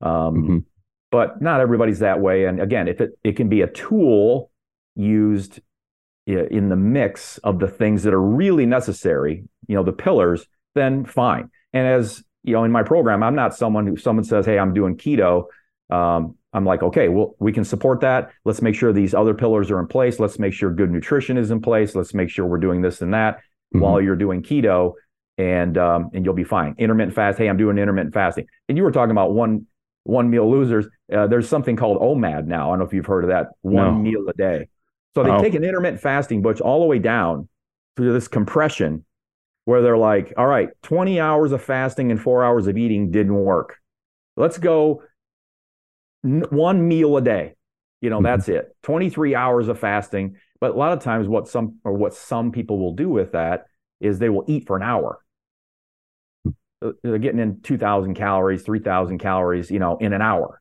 Um, 0.00 0.10
mm-hmm. 0.10 0.58
But 1.10 1.42
not 1.42 1.60
everybody's 1.60 1.98
that 1.98 2.20
way. 2.20 2.46
And 2.46 2.60
again, 2.60 2.88
if 2.88 3.00
it, 3.00 3.10
it 3.24 3.36
can 3.36 3.48
be 3.48 3.62
a 3.62 3.66
tool 3.66 4.50
used 4.94 5.60
in 6.26 6.68
the 6.68 6.76
mix 6.76 7.38
of 7.38 7.58
the 7.58 7.66
things 7.66 8.04
that 8.04 8.14
are 8.14 8.22
really 8.22 8.66
necessary, 8.66 9.44
you 9.66 9.74
know, 9.74 9.82
the 9.82 9.92
pillars, 9.92 10.46
then 10.74 11.04
fine. 11.04 11.50
And 11.72 11.86
as 11.86 12.22
you 12.42 12.54
know, 12.54 12.64
in 12.64 12.72
my 12.72 12.82
program, 12.82 13.22
I'm 13.22 13.34
not 13.34 13.56
someone 13.56 13.86
who 13.86 13.96
someone 13.96 14.24
says, 14.24 14.46
"Hey, 14.46 14.58
I'm 14.58 14.72
doing 14.72 14.96
keto." 14.96 15.44
Um, 15.90 16.36
I'm 16.52 16.64
like, 16.64 16.82
okay, 16.82 17.08
well, 17.08 17.36
we 17.38 17.52
can 17.52 17.64
support 17.64 18.00
that. 18.00 18.32
Let's 18.44 18.60
make 18.60 18.74
sure 18.74 18.92
these 18.92 19.14
other 19.14 19.34
pillars 19.34 19.70
are 19.70 19.78
in 19.78 19.86
place. 19.86 20.18
Let's 20.18 20.38
make 20.38 20.52
sure 20.52 20.72
good 20.72 20.90
nutrition 20.90 21.38
is 21.38 21.50
in 21.50 21.60
place. 21.60 21.94
Let's 21.94 22.12
make 22.12 22.28
sure 22.28 22.44
we're 22.44 22.58
doing 22.58 22.82
this 22.82 23.02
and 23.02 23.14
that 23.14 23.36
mm-hmm. 23.36 23.80
while 23.80 24.00
you're 24.00 24.16
doing 24.16 24.42
keto, 24.42 24.94
and 25.38 25.78
um, 25.78 26.10
and 26.12 26.24
you'll 26.24 26.34
be 26.34 26.44
fine. 26.44 26.74
Intermittent 26.78 27.14
fast. 27.14 27.38
Hey, 27.38 27.48
I'm 27.48 27.56
doing 27.56 27.78
intermittent 27.78 28.14
fasting. 28.14 28.46
And 28.68 28.76
you 28.76 28.84
were 28.84 28.92
talking 28.92 29.12
about 29.12 29.32
one 29.32 29.66
one 30.04 30.28
meal 30.28 30.50
losers. 30.50 30.86
Uh, 31.12 31.26
there's 31.26 31.48
something 31.48 31.76
called 31.76 32.00
OMAD 32.00 32.46
now. 32.46 32.68
I 32.68 32.72
don't 32.72 32.80
know 32.80 32.84
if 32.86 32.92
you've 32.92 33.06
heard 33.06 33.24
of 33.24 33.30
that. 33.30 33.48
One 33.62 33.84
no. 33.84 33.92
meal 33.92 34.24
a 34.28 34.32
day. 34.32 34.68
So 35.14 35.22
they 35.22 35.30
oh. 35.30 35.40
take 35.40 35.54
an 35.54 35.64
intermittent 35.64 36.00
fasting, 36.00 36.42
butch, 36.42 36.60
all 36.60 36.80
the 36.80 36.86
way 36.86 36.98
down 36.98 37.48
to 37.96 38.12
this 38.12 38.28
compression 38.28 39.04
where 39.64 39.82
they're 39.82 39.98
like, 39.98 40.32
all 40.36 40.46
right, 40.46 40.70
20 40.82 41.20
hours 41.20 41.52
of 41.52 41.62
fasting 41.62 42.10
and 42.10 42.20
four 42.20 42.44
hours 42.44 42.66
of 42.66 42.76
eating 42.78 43.10
didn't 43.10 43.34
work. 43.34 43.76
Let's 44.36 44.58
go 44.58 45.02
one 46.22 46.86
meal 46.86 47.16
a 47.16 47.22
day. 47.22 47.54
You 48.00 48.10
know, 48.10 48.16
mm-hmm. 48.16 48.24
that's 48.24 48.48
it. 48.48 48.76
23 48.82 49.34
hours 49.34 49.68
of 49.68 49.78
fasting. 49.78 50.36
But 50.60 50.72
a 50.72 50.74
lot 50.74 50.92
of 50.92 51.02
times 51.02 51.28
what 51.28 51.48
some 51.48 51.78
or 51.84 51.92
what 51.92 52.14
some 52.14 52.52
people 52.52 52.78
will 52.78 52.94
do 52.94 53.08
with 53.08 53.32
that 53.32 53.64
is 54.00 54.18
they 54.18 54.28
will 54.28 54.44
eat 54.46 54.66
for 54.66 54.76
an 54.76 54.82
hour. 54.82 55.18
Uh, 56.82 56.92
they're 57.02 57.18
getting 57.18 57.40
in 57.40 57.60
2000 57.62 58.14
calories, 58.14 58.62
3000 58.62 59.18
calories, 59.18 59.70
you 59.70 59.78
know, 59.78 59.96
in 59.98 60.12
an 60.12 60.22
hour 60.22 60.60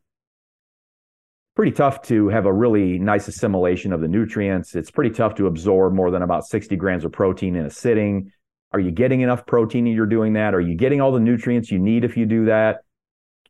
pretty 1.59 1.73
tough 1.73 2.01
to 2.01 2.29
have 2.29 2.45
a 2.45 2.53
really 2.53 2.97
nice 2.97 3.27
assimilation 3.27 3.91
of 3.91 3.99
the 3.99 4.07
nutrients. 4.07 4.75
It's 4.75 4.89
pretty 4.89 5.09
tough 5.09 5.35
to 5.35 5.47
absorb 5.47 5.93
more 5.93 6.09
than 6.09 6.21
about 6.21 6.45
60 6.45 6.77
grams 6.77 7.03
of 7.03 7.11
protein 7.11 7.57
in 7.57 7.65
a 7.65 7.69
sitting. 7.69 8.31
Are 8.71 8.79
you 8.79 8.91
getting 8.91 9.19
enough 9.19 9.45
protein 9.45 9.85
and 9.85 9.93
you're 9.93 10.05
doing 10.05 10.31
that? 10.33 10.55
Are 10.55 10.61
you 10.61 10.75
getting 10.75 11.01
all 11.01 11.11
the 11.11 11.19
nutrients 11.19 11.69
you 11.69 11.77
need 11.77 12.05
if 12.05 12.15
you 12.15 12.25
do 12.25 12.45
that? 12.45 12.85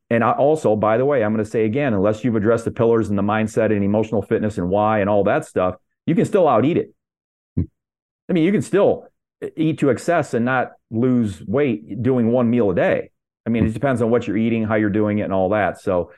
And 0.09 0.23
I 0.23 0.31
also, 0.31 0.75
by 0.75 0.97
the 0.97 1.05
way, 1.05 1.23
I'm 1.23 1.33
going 1.33 1.43
to 1.43 1.49
say 1.49 1.65
again, 1.65 1.93
unless 1.93 2.23
you've 2.23 2.35
addressed 2.35 2.65
the 2.65 2.71
pillars 2.71 3.09
and 3.09 3.17
the 3.17 3.23
mindset 3.23 3.71
and 3.71 3.83
emotional 3.83 4.21
fitness 4.21 4.57
and 4.57 4.69
why 4.69 4.99
and 4.99 5.09
all 5.09 5.23
that 5.25 5.45
stuff, 5.45 5.75
you 6.05 6.15
can 6.15 6.25
still 6.25 6.47
out 6.47 6.65
eat 6.65 6.77
it. 6.77 6.93
I 7.57 8.33
mean, 8.33 8.43
you 8.43 8.51
can 8.51 8.61
still 8.61 9.07
eat 9.55 9.79
to 9.79 9.89
excess 9.89 10.33
and 10.33 10.45
not 10.45 10.71
lose 10.89 11.41
weight 11.45 12.01
doing 12.01 12.31
one 12.31 12.49
meal 12.49 12.71
a 12.71 12.75
day. 12.75 13.11
I 13.45 13.49
mean, 13.49 13.65
it 13.65 13.73
depends 13.73 14.01
on 14.01 14.09
what 14.11 14.27
you're 14.27 14.37
eating, 14.37 14.63
how 14.63 14.75
you're 14.75 14.89
doing 14.89 15.19
it, 15.19 15.23
and 15.23 15.33
all 15.33 15.49
that. 15.49 15.79
So, 15.79 16.11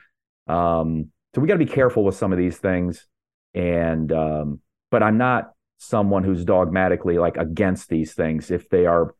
um, 0.48 1.10
so 1.34 1.40
we 1.40 1.48
got 1.48 1.54
to 1.54 1.64
be 1.64 1.66
careful 1.66 2.04
with 2.04 2.16
some 2.16 2.32
of 2.32 2.38
these 2.38 2.58
things. 2.58 3.06
And 3.54 4.10
um, 4.12 4.60
but 4.90 5.02
I'm 5.02 5.18
not 5.18 5.52
someone 5.78 6.24
who's 6.24 6.44
dogmatically 6.44 7.18
like 7.18 7.36
against 7.36 7.88
these 7.88 8.14
things 8.14 8.50
if 8.50 8.68
they 8.68 8.86
are 8.86 9.14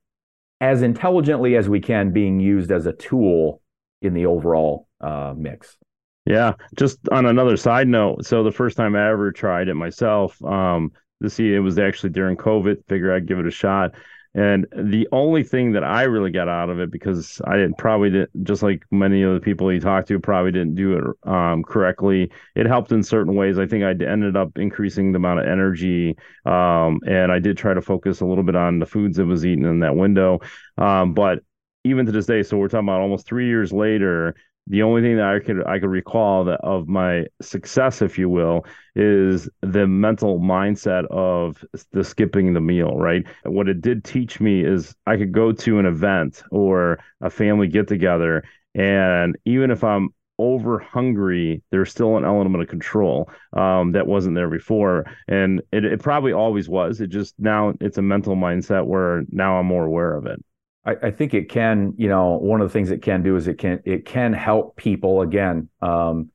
as 0.61 0.83
intelligently 0.83 1.57
as 1.57 1.69
we 1.69 1.81
can 1.81 2.13
being 2.13 2.39
used 2.39 2.71
as 2.71 2.87
a 2.87 2.93
tool 2.93 3.62
in 4.05 4.15
the 4.15 4.27
overall 4.27 4.89
uh, 5.01 5.35
mix. 5.37 5.77
Yeah, 6.25 6.55
just 6.77 6.99
on 7.11 7.27
another 7.27 7.57
side 7.57 7.89
note, 7.89 8.25
so 8.25 8.45
the 8.45 8.53
first 8.53 8.77
time 8.77 8.95
I 8.95 9.11
ever 9.11 9.33
tried 9.33 9.69
it 9.69 9.75
myself, 9.75 10.43
um, 10.45 10.93
this 11.21 11.39
year 11.39 11.57
it 11.57 11.61
was 11.61 11.79
actually 11.79 12.11
during 12.11 12.37
COVID. 12.37 12.87
Figure 12.87 13.13
I'd 13.13 13.27
give 13.27 13.39
it 13.39 13.47
a 13.47 13.51
shot. 13.51 13.93
And 14.35 14.67
the 14.75 15.07
only 15.13 15.43
thing 15.43 15.73
that 15.73 15.85
I 15.85 16.05
really 16.05 16.31
got 16.31 16.49
out 16.49 16.71
of 16.71 16.81
it, 16.81 16.91
because 16.91 17.41
I 17.45 17.57
didn't, 17.57 17.77
probably 17.77 18.09
did, 18.09 18.29
just 18.45 18.63
like 18.63 18.83
many 18.91 19.23
of 19.23 19.35
the 19.35 19.41
people 19.41 19.71
you 19.71 19.79
talked 19.79 20.09
to, 20.09 20.19
probably 20.19 20.53
didn't 20.53 20.75
do 20.75 20.97
it 20.97 21.31
um, 21.31 21.63
correctly. 21.63 22.31
It 22.55 22.67
helped 22.67 22.93
in 22.93 23.03
certain 23.03 23.35
ways. 23.35 23.59
I 23.59 23.67
think 23.67 23.85
I 23.85 23.91
ended 23.91 24.35
up 24.35 24.57
increasing 24.57 25.13
the 25.13 25.19
amount 25.19 25.41
of 25.41 25.47
energy, 25.47 26.17
um, 26.47 27.01
and 27.07 27.31
I 27.31 27.41
did 27.41 27.59
try 27.59 27.75
to 27.75 27.83
focus 27.83 28.21
a 28.21 28.27
little 28.27 28.45
bit 28.45 28.57
on 28.57 28.79
the 28.79 28.87
foods 28.87 29.19
that 29.19 29.27
was 29.27 29.45
eaten 29.45 29.67
in 29.67 29.81
that 29.81 29.97
window. 29.97 30.41
Um, 30.79 31.13
but 31.13 31.41
even 31.85 32.07
to 32.07 32.13
this 32.13 32.27
day, 32.27 32.43
so 32.43 32.57
we're 32.57 32.69
talking 32.69 32.89
about 32.89 33.01
almost 33.01 33.27
three 33.27 33.47
years 33.47 33.73
later, 33.73 34.35
the 34.69 34.83
only 34.83 35.03
thing 35.03 35.17
that 35.17 35.27
I 35.27 35.41
could 35.41 35.67
I 35.67 35.79
could 35.81 35.91
recall 35.91 36.45
that 36.45 36.61
of 36.61 36.87
my 36.87 37.27
success, 37.41 38.01
if 38.01 38.19
you 38.19 38.29
will, 38.29 38.65
is 38.95 39.49
the 39.61 39.87
mental 39.87 40.39
mindset 40.39 41.05
of 41.11 41.65
the 41.91 42.05
skipping 42.05 42.53
the 42.53 42.61
meal. 42.61 42.97
Right. 42.97 43.27
What 43.45 43.69
it 43.69 43.81
did 43.81 44.05
teach 44.05 44.41
me 44.41 44.65
is 44.65 44.95
I 45.07 45.17
could 45.17 45.33
go 45.33 45.51
to 45.53 45.79
an 45.79 45.87
event 45.87 46.45
or 46.53 47.01
a 47.21 47.31
family 47.31 47.67
get 47.67 47.89
together, 47.89 48.45
and 48.75 49.37
even 49.45 49.71
if 49.71 49.83
I'm 49.83 50.11
over 50.39 50.79
hungry, 50.79 51.63
there's 51.71 51.91
still 51.91 52.17
an 52.17 52.25
element 52.25 52.63
of 52.63 52.69
control 52.69 53.31
um, 53.53 53.93
that 53.93 54.07
wasn't 54.07 54.35
there 54.35 54.49
before, 54.49 55.05
and 55.29 55.61
it, 55.73 55.85
it 55.85 56.03
probably 56.03 56.33
always 56.33 56.69
was. 56.69 57.01
It 57.01 57.09
just 57.09 57.35
now 57.39 57.75
it's 57.81 57.99
a 57.99 58.03
mental 58.03 58.37
mindset 58.37 58.87
where 58.87 59.25
now 59.29 59.59
I'm 59.59 59.67
more 59.67 59.85
aware 59.85 60.15
of 60.17 60.27
it. 60.27 60.43
I, 60.85 60.97
I, 61.03 61.11
think 61.11 61.35
it 61.35 61.49
can, 61.49 61.95
you 61.97 62.09
know, 62.09 62.39
one 62.39 62.61
of 62.61 62.69
the 62.69 62.73
things 62.73 62.91
it 62.91 63.03
can 63.03 63.23
do 63.23 63.37
is 63.37 63.47
it 63.47 63.59
can 63.59 63.81
it 63.85 64.05
can 64.05 64.33
help 64.33 64.77
people 64.77 65.21
again. 65.23 65.69
Um, 65.81 66.31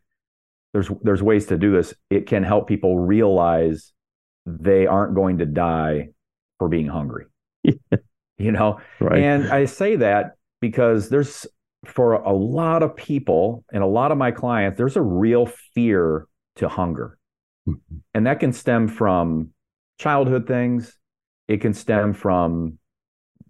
there's 0.74 0.90
there's 1.02 1.24
ways 1.24 1.48
to 1.48 1.58
do 1.58 1.72
this. 1.72 1.94
It 2.10 2.28
can 2.28 2.44
help 2.44 2.68
people 2.68 2.98
realize 2.98 3.92
they 4.46 4.88
aren't 4.88 5.16
going 5.16 5.40
to 5.40 5.46
die 5.46 6.10
for 6.60 6.70
being 6.70 6.88
hungry. 6.88 7.26
you 7.64 8.52
know, 8.52 8.80
right. 9.00 9.20
and 9.22 9.52
I 9.52 9.66
say 9.66 9.98
that 9.98 10.36
because 10.62 11.10
there's 11.10 11.46
for 11.86 12.14
a 12.14 12.34
lot 12.34 12.84
of 12.84 12.96
people 12.96 13.64
and 13.72 13.84
a 13.84 13.88
lot 13.88 14.12
of 14.12 14.18
my 14.18 14.32
clients, 14.32 14.78
there's 14.78 14.96
a 14.96 15.02
real 15.02 15.46
fear 15.74 16.28
to 16.56 16.70
hunger. 16.70 17.18
Mm-hmm. 17.68 17.98
And 18.14 18.28
that 18.28 18.40
can 18.40 18.54
stem 18.54 18.88
from 18.88 19.52
childhood 20.00 20.48
things. 20.48 20.98
It 21.48 21.62
can 21.62 21.74
stem 21.74 22.14
from 22.14 22.78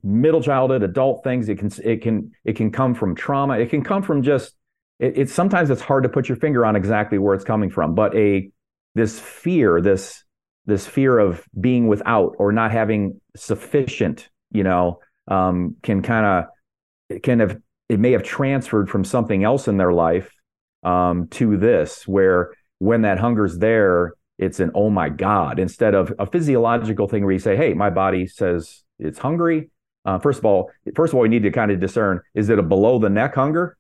middle 0.04 0.42
childhood, 0.42 0.84
adult 0.84 1.24
things. 1.24 1.50
It 1.50 1.58
can 1.60 1.72
it 1.84 2.02
can 2.02 2.32
it 2.44 2.56
can 2.56 2.72
come 2.72 2.94
from 2.94 3.16
trauma. 3.16 3.58
It 3.58 3.70
can 3.70 3.84
come 3.84 4.04
from 4.04 4.24
just 4.24 4.56
it, 5.00 5.18
it's 5.18 5.34
sometimes 5.34 5.70
it's 5.70 5.82
hard 5.82 6.04
to 6.04 6.10
put 6.10 6.30
your 6.30 6.38
finger 6.38 6.66
on 6.66 6.76
exactly 6.76 7.18
where 7.18 7.34
it's 7.34 7.44
coming 7.44 7.70
from, 7.70 7.96
but 7.96 8.16
a 8.16 8.50
this 8.96 9.20
fear, 9.20 9.82
this 9.82 10.24
this 10.66 10.86
fear 10.86 11.18
of 11.18 11.44
being 11.60 11.88
without 11.88 12.36
or 12.40 12.52
not 12.52 12.72
having 12.72 13.22
sufficient, 13.36 14.30
you 14.52 14.64
know, 14.64 15.00
um, 15.28 15.76
can 15.82 16.02
kind 16.02 16.26
of 17.10 17.22
can 17.22 17.40
have 17.40 17.58
it 17.90 18.00
may 18.00 18.12
have 18.12 18.24
transferred 18.24 18.90
from 18.90 19.04
something 19.04 19.44
else 19.44 19.68
in 19.68 19.78
their 19.78 19.94
life 19.94 20.32
um, 20.84 21.28
to 21.30 21.58
this, 21.58 22.08
where 22.08 22.52
when 22.80 23.04
that 23.04 23.18
hunger's 23.18 23.58
there, 23.58 24.14
it's 24.38 24.60
an 24.60 24.72
oh 24.76 24.90
my 24.90 25.10
god 25.10 25.58
instead 25.58 25.96
of 25.96 26.14
a 26.20 26.26
physiological 26.26 27.08
thing 27.08 27.24
where 27.24 27.34
you 27.34 27.40
say, 27.40 27.56
hey, 27.56 27.74
my 27.74 27.90
body 27.90 28.28
says 28.28 28.84
it's 29.00 29.20
hungry 29.20 29.70
uh, 30.08 30.18
first 30.18 30.40
of 30.40 30.46
all, 30.46 30.72
first 30.96 31.12
of 31.12 31.18
all, 31.18 31.22
we 31.22 31.28
need 31.28 31.44
to 31.44 31.52
kind 31.52 31.70
of 31.70 31.82
discern: 31.82 32.22
is 32.34 32.50
it 32.50 32.58
a 32.58 32.64
below 32.64 32.98
the 32.98 33.10
neck 33.10 33.36
hunger, 33.36 33.78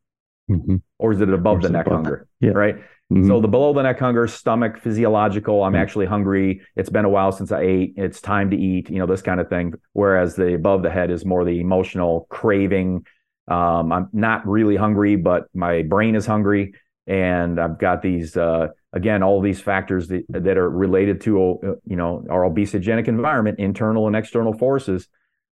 mm-hmm. 0.51 0.75
or 0.99 1.13
is 1.13 1.21
it 1.21 1.29
above 1.29 1.61
the 1.61 1.69
neck 1.69 1.87
above. 1.87 2.03
hunger? 2.03 2.27
Yeah. 2.41 2.51
Right. 2.51 2.75
Mm-hmm. 2.75 3.27
So 3.29 3.39
the 3.39 3.47
below 3.47 3.71
the 3.71 3.83
neck 3.83 3.97
hunger, 3.97 4.27
stomach 4.27 4.77
physiological. 4.77 5.63
I'm 5.63 5.71
mm-hmm. 5.71 5.81
actually 5.81 6.05
hungry. 6.05 6.61
It's 6.75 6.89
been 6.89 7.05
a 7.05 7.09
while 7.09 7.31
since 7.31 7.53
I 7.53 7.61
ate. 7.61 7.93
It's 7.95 8.19
time 8.19 8.51
to 8.51 8.57
eat. 8.57 8.89
You 8.89 8.99
know 8.99 9.05
this 9.05 9.21
kind 9.21 9.39
of 9.39 9.47
thing. 9.47 9.75
Whereas 9.93 10.35
the 10.35 10.53
above 10.53 10.83
the 10.83 10.91
head 10.91 11.11
is 11.11 11.23
more 11.23 11.45
the 11.45 11.61
emotional 11.61 12.27
craving. 12.29 13.05
Um, 13.47 13.93
I'm 13.93 14.09
not 14.11 14.45
really 14.45 14.75
hungry, 14.75 15.15
but 15.15 15.47
my 15.53 15.83
brain 15.83 16.15
is 16.15 16.25
hungry, 16.25 16.73
and 17.07 17.57
I've 17.57 17.79
got 17.79 18.01
these. 18.01 18.35
Uh, 18.35 18.67
again, 18.91 19.23
all 19.23 19.39
these 19.39 19.61
factors 19.61 20.09
that, 20.09 20.25
that 20.27 20.57
are 20.57 20.69
related 20.69 21.21
to 21.21 21.41
uh, 21.41 21.67
you 21.85 21.95
know 21.95 22.25
our 22.29 22.41
obesogenic 22.41 23.07
environment, 23.07 23.59
internal 23.59 24.07
and 24.07 24.15
external 24.17 24.51
forces 24.51 25.07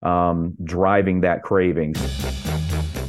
um, 0.04 0.56
driving 0.64 1.22
that 1.22 1.44
craving. 1.44 1.96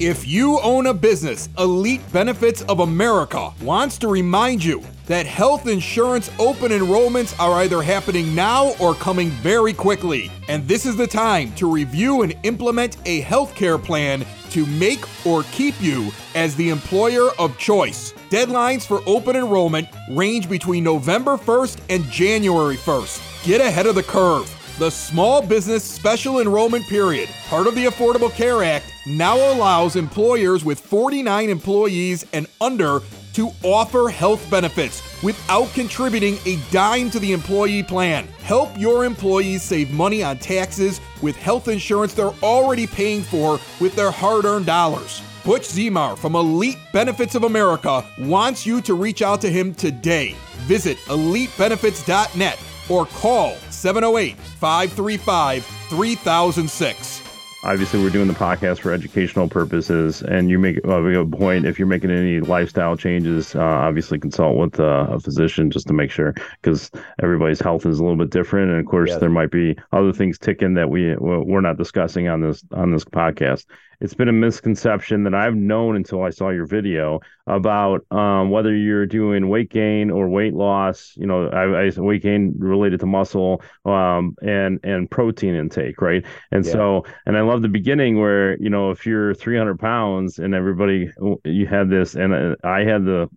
If 0.00 0.26
you 0.26 0.58
own 0.62 0.86
a 0.86 0.94
business, 0.94 1.48
Elite 1.58 2.00
Benefits 2.12 2.62
of 2.62 2.80
America 2.80 3.50
wants 3.62 3.98
to 3.98 4.08
remind 4.08 4.64
you 4.64 4.82
that 5.06 5.26
health 5.26 5.68
insurance 5.68 6.28
open 6.40 6.72
enrollments 6.72 7.38
are 7.38 7.60
either 7.62 7.82
happening 7.82 8.34
now 8.34 8.72
or 8.80 8.94
coming 8.94 9.28
very 9.30 9.72
quickly. 9.72 10.28
And 10.48 10.66
this 10.66 10.86
is 10.86 10.96
the 10.96 11.06
time 11.06 11.54
to 11.54 11.70
review 11.70 12.22
and 12.22 12.34
implement 12.42 12.96
a 13.04 13.22
healthcare 13.22 13.80
plan 13.80 14.26
to 14.50 14.66
make 14.66 15.04
or 15.24 15.44
keep 15.44 15.80
you 15.80 16.10
as 16.34 16.56
the 16.56 16.70
employer 16.70 17.28
of 17.38 17.56
choice. 17.56 18.12
Deadlines 18.28 18.84
for 18.84 19.02
open 19.06 19.36
enrollment 19.36 19.86
range 20.10 20.48
between 20.48 20.82
November 20.82 21.36
1st 21.36 21.80
and 21.90 22.04
January 22.10 22.76
1st. 22.76 23.44
Get 23.44 23.60
ahead 23.60 23.86
of 23.86 23.94
the 23.94 24.02
curve. 24.02 24.61
The 24.78 24.90
Small 24.90 25.42
Business 25.42 25.84
Special 25.84 26.40
Enrollment 26.40 26.86
Period, 26.86 27.28
part 27.48 27.66
of 27.66 27.74
the 27.74 27.84
Affordable 27.84 28.32
Care 28.32 28.64
Act, 28.64 28.86
now 29.06 29.36
allows 29.36 29.96
employers 29.96 30.64
with 30.64 30.80
49 30.80 31.50
employees 31.50 32.24
and 32.32 32.46
under 32.58 33.00
to 33.34 33.50
offer 33.62 34.08
health 34.08 34.50
benefits 34.50 35.02
without 35.22 35.70
contributing 35.74 36.38
a 36.46 36.56
dime 36.70 37.10
to 37.10 37.18
the 37.18 37.32
employee 37.32 37.82
plan. 37.82 38.26
Help 38.42 38.76
your 38.78 39.04
employees 39.04 39.62
save 39.62 39.92
money 39.92 40.22
on 40.22 40.38
taxes 40.38 41.02
with 41.20 41.36
health 41.36 41.68
insurance 41.68 42.14
they're 42.14 42.34
already 42.42 42.86
paying 42.86 43.22
for 43.22 43.60
with 43.78 43.94
their 43.94 44.10
hard 44.10 44.46
earned 44.46 44.66
dollars. 44.66 45.20
Butch 45.44 45.68
Zemar 45.68 46.16
from 46.16 46.34
Elite 46.34 46.78
Benefits 46.94 47.34
of 47.34 47.44
America 47.44 48.06
wants 48.20 48.64
you 48.64 48.80
to 48.82 48.94
reach 48.94 49.20
out 49.20 49.42
to 49.42 49.50
him 49.50 49.74
today. 49.74 50.34
Visit 50.66 50.96
elitebenefits.net 51.08 52.58
or 52.88 53.06
call 53.06 53.54
708 53.70 54.36
535 54.36 55.64
3006 55.64 57.22
obviously 57.64 58.02
we're 58.02 58.10
doing 58.10 58.26
the 58.26 58.34
podcast 58.34 58.80
for 58.80 58.92
educational 58.92 59.48
purposes 59.48 60.22
and 60.22 60.50
you 60.50 60.58
make 60.58 60.78
a 60.78 60.80
good 60.80 61.32
point. 61.32 61.64
If 61.64 61.78
you're 61.78 61.86
making 61.86 62.10
any 62.10 62.40
lifestyle 62.40 62.96
changes 62.96 63.54
uh, 63.54 63.60
obviously 63.60 64.18
consult 64.18 64.56
with 64.56 64.80
uh, 64.80 65.06
a 65.10 65.20
physician 65.20 65.70
just 65.70 65.86
to 65.86 65.92
make 65.92 66.10
sure 66.10 66.34
because 66.60 66.90
everybody's 67.22 67.60
health 67.60 67.86
is 67.86 67.98
a 67.98 68.02
little 68.02 68.18
bit 68.18 68.30
different 68.30 68.70
and 68.70 68.80
of 68.80 68.86
course 68.86 69.10
yes. 69.10 69.20
there 69.20 69.30
might 69.30 69.50
be 69.50 69.76
other 69.92 70.12
things 70.12 70.38
ticking 70.38 70.74
that 70.74 70.90
we 70.90 71.14
we're 71.16 71.60
not 71.60 71.78
discussing 71.78 72.28
on 72.28 72.40
this 72.40 72.64
on 72.72 72.90
this 72.90 73.04
podcast 73.04 73.66
it's 74.02 74.14
been 74.14 74.28
a 74.28 74.32
misconception 74.32 75.22
that 75.22 75.34
I've 75.34 75.54
known 75.54 75.94
until 75.94 76.24
I 76.24 76.30
saw 76.30 76.48
your 76.50 76.66
video 76.66 77.20
about 77.46 78.04
um, 78.10 78.50
whether 78.50 78.74
you're 78.74 79.06
doing 79.06 79.48
weight 79.48 79.70
gain 79.70 80.10
or 80.10 80.28
weight 80.28 80.54
loss. 80.54 81.12
You 81.16 81.26
know, 81.26 81.46
I, 81.46 81.86
I 81.86 81.90
weight 81.96 82.22
gain 82.22 82.52
related 82.58 82.98
to 83.00 83.06
muscle 83.06 83.62
um, 83.84 84.34
and 84.42 84.80
and 84.82 85.08
protein 85.08 85.54
intake, 85.54 86.02
right? 86.02 86.26
And 86.50 86.66
yeah. 86.66 86.72
so, 86.72 87.06
and 87.26 87.38
I 87.38 87.42
love 87.42 87.62
the 87.62 87.68
beginning 87.68 88.18
where 88.18 88.60
you 88.60 88.70
know 88.70 88.90
if 88.90 89.06
you're 89.06 89.34
300 89.34 89.78
pounds 89.78 90.40
and 90.40 90.52
everybody 90.52 91.08
you 91.44 91.66
had 91.68 91.88
this, 91.88 92.16
and 92.16 92.34
uh, 92.34 92.56
I 92.64 92.80
had 92.80 93.04
the 93.04 93.30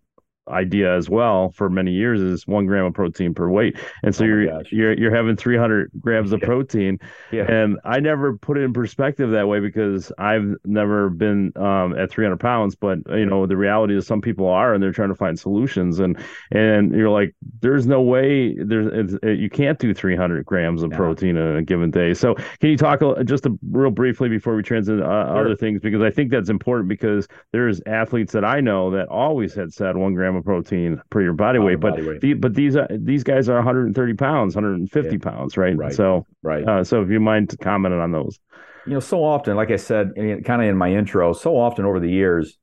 idea 0.48 0.96
as 0.96 1.10
well 1.10 1.52
for 1.52 1.70
many 1.70 1.92
years 1.92 2.22
is 2.22 2.46
one 2.48 2.66
gram 2.66 2.86
of 2.86 2.94
protein 2.94 3.34
per 3.34 3.50
weight. 3.50 3.78
And 4.04 4.14
so 4.14 4.24
oh 4.24 4.28
you're 4.28 4.46
gosh. 4.48 4.72
you're 4.72 4.94
you're 4.94 5.16
having 5.16 5.36
300 5.36 5.92
grams 6.00 6.32
of 6.32 6.42
protein. 6.42 7.00
Yeah. 7.32 7.50
and 7.52 7.80
i 7.84 8.00
never 8.00 8.38
put 8.38 8.58
it 8.58 8.62
in 8.62 8.72
perspective 8.74 9.32
that 9.32 9.48
way 9.48 9.60
because 9.60 10.12
i've 10.18 10.56
never 10.64 11.10
been 11.10 11.52
um, 11.56 11.98
at 11.98 12.12
300 12.12 12.40
pounds 12.40 12.76
but 12.76 13.00
you 13.10 13.26
know 13.26 13.46
the 13.46 13.58
reality 13.58 13.98
is 13.98 14.06
some 14.06 14.22
people 14.22 14.48
are 14.48 14.74
and 14.74 14.82
they're 14.82 14.92
trying 14.92 15.10
to 15.10 15.16
find 15.16 15.40
solutions. 15.40 16.00
And 16.00 16.18
and 16.52 16.94
you're 16.94 17.10
like 17.10 17.36
there's 17.62 17.88
no 17.88 18.02
way 18.02 18.56
there's 18.56 19.14
it, 19.24 19.40
you 19.40 19.50
can't 19.50 19.80
do 19.80 19.94
300 19.94 20.46
grams 20.46 20.84
of 20.84 20.92
protein 20.92 21.38
in 21.38 21.56
a 21.58 21.64
given 21.64 21.92
day. 21.92 22.14
So 22.14 22.36
can 22.36 22.70
you 22.70 22.78
talk 22.78 23.02
just 23.26 23.46
a, 23.46 23.58
real 23.70 23.92
briefly 23.92 24.30
before 24.30 24.56
we 24.56 24.64
transition 24.64 25.02
uh, 25.02 25.28
sure. 25.28 25.38
other 25.38 25.56
things? 25.56 25.82
Because 25.82 26.02
i 26.02 26.12
think 26.12 26.32
that's 26.32 26.50
important 26.50 26.90
because 26.90 27.28
there's 27.52 27.82
athletes 27.86 28.34
that 28.34 28.46
i 28.46 28.60
know 28.60 28.92
that 28.92 29.08
always 29.08 29.54
had 29.54 29.74
said 29.74 29.96
one 29.96 30.14
gram 30.14 30.35
gram 30.36 30.40
of 30.40 30.46
protein 30.46 31.02
per 31.10 31.22
your 31.22 31.34
body 31.34 31.60
weight. 31.60 31.80
But 31.80 31.92
body 31.92 32.08
weight. 32.08 32.22
The, 32.22 32.34
but 32.34 32.54
these 32.54 32.76
are 32.76 32.88
these 32.92 33.24
guys 33.24 33.50
are 33.50 33.56
130 33.56 34.14
pounds, 34.14 34.56
150 34.56 35.12
yeah. 35.12 35.18
pounds, 35.18 35.58
right? 35.58 35.76
Right. 35.76 35.94
So 35.94 36.26
right. 36.44 36.68
Uh, 36.68 36.84
so 36.84 37.02
if 37.02 37.10
you 37.10 37.20
mind 37.20 37.56
commenting 37.62 38.00
on 38.00 38.12
those, 38.12 38.40
you 38.86 38.94
know, 38.94 39.00
so 39.00 39.24
often, 39.24 39.56
like 39.56 39.72
I 39.72 39.78
said, 39.78 40.14
kind 40.16 40.62
of 40.62 40.68
in 40.68 40.78
my 40.78 40.94
intro, 40.94 41.34
so 41.34 41.58
often 41.58 41.86
over 41.86 42.00
the 42.00 42.10
years, 42.10 42.58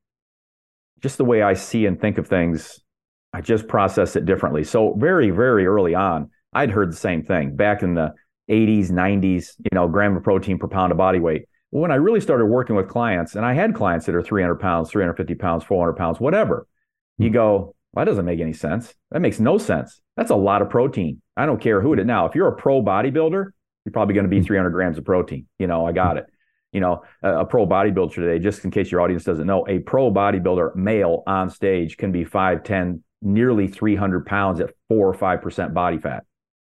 just 1.00 1.18
the 1.18 1.24
way 1.24 1.42
I 1.42 1.54
see 1.54 1.86
and 1.86 2.00
think 2.00 2.18
of 2.18 2.28
things, 2.28 2.80
I 3.32 3.40
just 3.40 3.68
process 3.68 4.16
it 4.16 4.24
differently. 4.24 4.64
So 4.64 4.94
very 4.94 5.30
very 5.30 5.66
early 5.66 5.94
on, 5.94 6.30
I'd 6.52 6.70
heard 6.70 6.92
the 6.92 6.96
same 6.96 7.22
thing 7.22 7.56
back 7.56 7.82
in 7.82 7.94
the 7.94 8.12
80s, 8.50 8.90
90s. 8.90 9.54
You 9.58 9.74
know, 9.74 9.88
gram 9.88 10.16
of 10.16 10.22
protein 10.22 10.58
per 10.58 10.68
pound 10.68 10.92
of 10.92 10.98
body 10.98 11.18
weight 11.18 11.46
when 11.72 11.90
I 11.90 11.94
really 11.94 12.20
started 12.20 12.44
working 12.46 12.76
with 12.76 12.86
clients, 12.86 13.34
and 13.34 13.46
I 13.46 13.54
had 13.54 13.74
clients 13.74 14.04
that 14.04 14.14
are 14.14 14.22
300 14.22 14.56
pounds, 14.56 14.90
350 14.90 15.34
pounds, 15.36 15.64
400 15.64 15.94
pounds, 15.94 16.20
whatever, 16.20 16.66
you 17.22 17.30
go, 17.30 17.74
well, 17.92 18.04
that 18.04 18.10
doesn't 18.10 18.24
make 18.24 18.40
any 18.40 18.52
sense. 18.52 18.94
That 19.10 19.20
makes 19.20 19.38
no 19.38 19.58
sense. 19.58 20.00
That's 20.16 20.30
a 20.30 20.36
lot 20.36 20.62
of 20.62 20.70
protein. 20.70 21.20
I 21.36 21.46
don't 21.46 21.60
care 21.60 21.80
who 21.80 21.92
it 21.92 21.98
is. 21.98 22.06
Now, 22.06 22.26
if 22.26 22.34
you're 22.34 22.48
a 22.48 22.56
pro 22.56 22.82
bodybuilder, 22.82 23.50
you're 23.84 23.92
probably 23.92 24.14
going 24.14 24.24
to 24.24 24.30
be 24.30 24.38
hmm. 24.38 24.46
300 24.46 24.70
grams 24.70 24.98
of 24.98 25.04
protein. 25.04 25.46
You 25.58 25.66
know, 25.66 25.86
I 25.86 25.92
got 25.92 26.16
it. 26.16 26.26
You 26.72 26.80
know, 26.80 27.02
a, 27.22 27.40
a 27.40 27.44
pro 27.44 27.66
bodybuilder 27.66 28.14
today, 28.14 28.38
just 28.38 28.64
in 28.64 28.70
case 28.70 28.90
your 28.90 29.02
audience 29.02 29.24
doesn't 29.24 29.46
know, 29.46 29.66
a 29.68 29.80
pro 29.80 30.10
bodybuilder 30.10 30.74
male 30.74 31.22
on 31.26 31.50
stage 31.50 31.96
can 31.98 32.12
be 32.12 32.24
5'10, 32.24 33.00
nearly 33.20 33.68
300 33.68 34.24
pounds 34.24 34.60
at 34.60 34.70
four 34.88 35.08
or 35.08 35.14
5% 35.14 35.74
body 35.74 35.98
fat. 35.98 36.24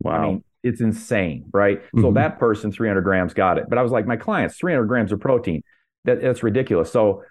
Wow. 0.00 0.12
I 0.12 0.26
mean, 0.26 0.44
it's 0.62 0.81
insane, 0.81 1.44
right? 1.52 1.83
Mm-hmm. 1.83 2.02
So 2.02 2.12
that 2.12 2.38
person, 2.38 2.72
300 2.72 3.02
grams, 3.02 3.35
got 3.35 3.59
it. 3.59 3.66
But 3.68 3.78
I 3.78 3.83
was 3.83 3.92
like, 3.92 4.07
my 4.07 4.16
clients, 4.16 4.57
300 4.57 4.87
grams 4.87 5.12
of 5.12 5.20
protein. 5.20 5.62
That, 6.05 6.22
that's 6.22 6.42
ridiculous. 6.42 6.90
So 6.90 7.24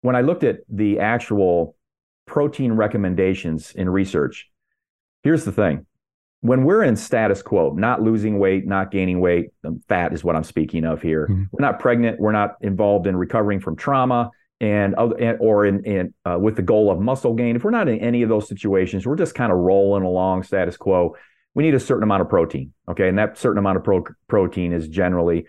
when 0.00 0.16
I 0.16 0.22
looked 0.22 0.44
at 0.44 0.60
the 0.68 1.00
actual 1.00 1.75
protein 2.26 2.72
recommendations 2.72 3.72
in 3.72 3.88
research. 3.88 4.48
Here's 5.22 5.44
the 5.44 5.52
thing 5.52 5.86
when 6.40 6.64
we're 6.64 6.82
in 6.82 6.96
status 6.96 7.42
quo, 7.42 7.72
not 7.72 8.02
losing 8.02 8.38
weight, 8.38 8.66
not 8.66 8.90
gaining 8.90 9.20
weight, 9.20 9.50
um, 9.64 9.82
fat 9.88 10.12
is 10.12 10.22
what 10.22 10.36
I'm 10.36 10.44
speaking 10.44 10.84
of 10.84 11.02
here. 11.02 11.26
Mm-hmm. 11.26 11.44
We're 11.50 11.66
not 11.66 11.80
pregnant. 11.80 12.20
We're 12.20 12.32
not 12.32 12.56
involved 12.60 13.06
in 13.06 13.16
recovering 13.16 13.60
from 13.60 13.76
trauma 13.76 14.30
and, 14.60 14.94
and 15.18 15.38
or 15.40 15.66
in, 15.66 15.84
in 15.84 16.14
uh, 16.24 16.38
with 16.38 16.56
the 16.56 16.62
goal 16.62 16.90
of 16.90 17.00
muscle 17.00 17.34
gain. 17.34 17.56
If 17.56 17.64
we're 17.64 17.70
not 17.70 17.88
in 17.88 17.98
any 18.00 18.22
of 18.22 18.28
those 18.28 18.48
situations, 18.48 19.06
we're 19.06 19.16
just 19.16 19.34
kind 19.34 19.50
of 19.50 19.58
rolling 19.58 20.02
along 20.02 20.44
status 20.44 20.76
quo. 20.76 21.16
We 21.54 21.62
need 21.62 21.74
a 21.74 21.80
certain 21.80 22.02
amount 22.02 22.22
of 22.22 22.28
protein. 22.28 22.72
Okay. 22.88 23.08
And 23.08 23.18
that 23.18 23.38
certain 23.38 23.58
amount 23.58 23.78
of 23.78 23.84
pro- 23.84 24.04
protein 24.28 24.72
is 24.72 24.88
generally 24.88 25.46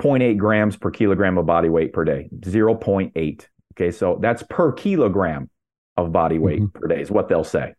0.8 0.00 0.38
grams 0.38 0.76
per 0.76 0.90
kilogram 0.90 1.36
of 1.36 1.46
body 1.46 1.68
weight 1.68 1.92
per 1.92 2.04
day, 2.04 2.30
0.8. 2.40 3.46
Okay. 3.74 3.90
So 3.90 4.18
that's 4.20 4.44
per 4.48 4.72
kilogram 4.72 5.50
of 5.98 6.12
body 6.12 6.38
weight 6.38 6.60
mm-hmm. 6.60 6.78
per 6.78 6.86
day 6.86 7.00
is 7.02 7.10
what 7.10 7.28
they'll 7.28 7.44
say. 7.44 7.74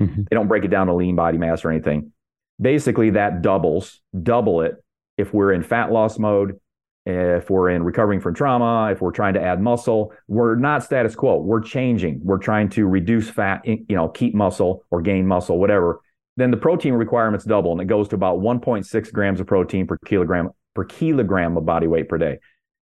Mm-hmm. 0.00 0.22
They 0.28 0.34
don't 0.34 0.48
break 0.48 0.64
it 0.64 0.68
down 0.68 0.86
to 0.86 0.94
lean 0.94 1.14
body 1.14 1.38
mass 1.38 1.64
or 1.64 1.70
anything. 1.70 2.12
Basically, 2.60 3.10
that 3.10 3.42
doubles, 3.42 4.00
double 4.20 4.62
it 4.62 4.76
if 5.16 5.34
we're 5.34 5.52
in 5.52 5.62
fat 5.62 5.92
loss 5.92 6.18
mode, 6.18 6.58
if 7.04 7.50
we're 7.50 7.70
in 7.70 7.82
recovering 7.82 8.20
from 8.20 8.34
trauma, 8.34 8.90
if 8.90 9.00
we're 9.00 9.12
trying 9.12 9.34
to 9.34 9.42
add 9.42 9.60
muscle. 9.60 10.12
We're 10.26 10.56
not 10.56 10.82
status 10.82 11.14
quo. 11.14 11.38
We're 11.38 11.60
changing. 11.60 12.20
We're 12.22 12.38
trying 12.38 12.70
to 12.70 12.86
reduce 12.86 13.28
fat, 13.30 13.66
you 13.66 13.84
know, 13.90 14.08
keep 14.08 14.34
muscle 14.34 14.84
or 14.90 15.02
gain 15.02 15.26
muscle, 15.26 15.58
whatever. 15.58 16.00
Then 16.36 16.50
the 16.50 16.56
protein 16.56 16.94
requirements 16.94 17.44
double 17.44 17.72
and 17.72 17.80
it 17.80 17.86
goes 17.86 18.08
to 18.08 18.14
about 18.14 18.40
1.6 18.40 19.12
grams 19.12 19.40
of 19.40 19.46
protein 19.46 19.86
per 19.86 19.98
kilogram 20.06 20.50
per 20.74 20.84
kilogram 20.84 21.56
of 21.56 21.66
body 21.66 21.86
weight 21.86 22.08
per 22.08 22.18
day. 22.18 22.38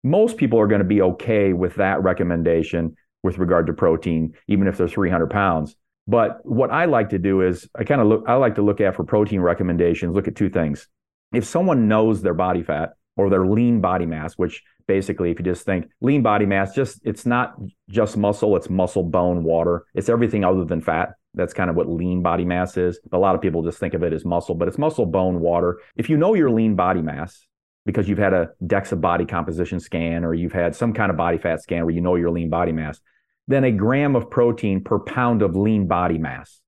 Most 0.04 0.38
people 0.38 0.60
are 0.60 0.68
going 0.68 0.80
to 0.80 0.86
be 0.86 1.02
okay 1.02 1.54
with 1.54 1.76
that 1.76 2.02
recommendation 2.04 2.96
with 3.26 3.40
regard 3.40 3.66
to 3.66 3.74
protein, 3.74 4.36
even 4.48 4.68
if 4.68 4.78
they're 4.78 4.88
300 4.88 5.32
pounds. 5.32 5.76
But 6.08 6.46
what 6.46 6.70
I 6.70 6.86
like 6.86 7.10
to 7.10 7.18
do 7.18 7.42
is 7.42 7.68
I 7.76 7.84
kind 7.84 8.00
of 8.00 8.06
look, 8.06 8.24
I 8.28 8.36
like 8.36 8.56
to 8.56 8.62
look 8.62 8.80
at 8.80 8.96
for 8.96 9.04
protein 9.04 9.42
recommendations, 9.42 10.14
look 10.14 10.28
at 10.28 10.36
two 10.36 10.52
things. 10.52 10.88
If 11.34 11.44
someone 11.44 11.88
knows 11.88 12.22
their 12.22 12.36
body 12.36 12.62
fat 12.62 12.94
or 13.18 13.32
their 13.32 13.48
lean 13.48 13.82
body 13.82 14.06
mass, 14.06 14.36
which 14.36 14.62
basically, 14.88 15.32
if 15.32 15.40
you 15.40 15.46
just 15.46 15.66
think 15.66 15.90
lean 16.02 16.22
body 16.22 16.46
mass, 16.46 16.76
just 16.76 17.00
it's 17.04 17.26
not 17.26 17.56
just 17.90 18.16
muscle, 18.16 18.56
it's 18.56 18.70
muscle, 18.70 19.02
bone, 19.02 19.44
water. 19.44 19.86
It's 19.96 20.08
everything 20.08 20.46
other 20.46 20.64
than 20.64 20.80
fat. 20.80 21.16
That's 21.34 21.54
kind 21.54 21.72
of 21.72 21.76
what 21.76 21.90
lean 21.90 22.22
body 22.22 22.46
mass 22.46 22.78
is. 22.78 23.00
A 23.12 23.18
lot 23.18 23.34
of 23.34 23.42
people 23.42 23.64
just 23.64 23.80
think 23.80 23.96
of 23.96 24.04
it 24.04 24.14
as 24.14 24.24
muscle, 24.24 24.54
but 24.54 24.68
it's 24.68 24.78
muscle, 24.78 25.08
bone, 25.08 25.40
water. 25.40 25.80
If 25.96 26.12
you 26.12 26.18
know 26.18 26.36
your 26.36 26.52
lean 26.52 26.76
body 26.76 27.02
mass, 27.02 27.48
because 27.86 28.10
you've 28.10 28.18
had 28.20 28.34
a 28.34 28.50
DEXA 28.64 29.00
body 29.00 29.26
composition 29.26 29.80
scan 29.80 30.26
or 30.26 30.34
you've 30.34 30.52
had 30.52 30.76
some 30.76 30.94
kind 30.94 31.12
of 31.12 31.18
body 31.18 31.38
fat 31.38 31.62
scan 31.62 31.86
where 31.86 31.94
you 31.94 32.02
know 32.02 32.16
your 32.16 32.32
lean 32.32 32.50
body 32.50 32.72
mass, 32.72 33.00
than 33.48 33.64
a 33.64 33.72
gram 33.72 34.16
of 34.16 34.30
protein 34.30 34.84
per 34.84 35.00
pound 35.00 35.42
of 35.42 35.56
lean 35.56 35.88
body 35.88 36.18
mass. 36.18 36.62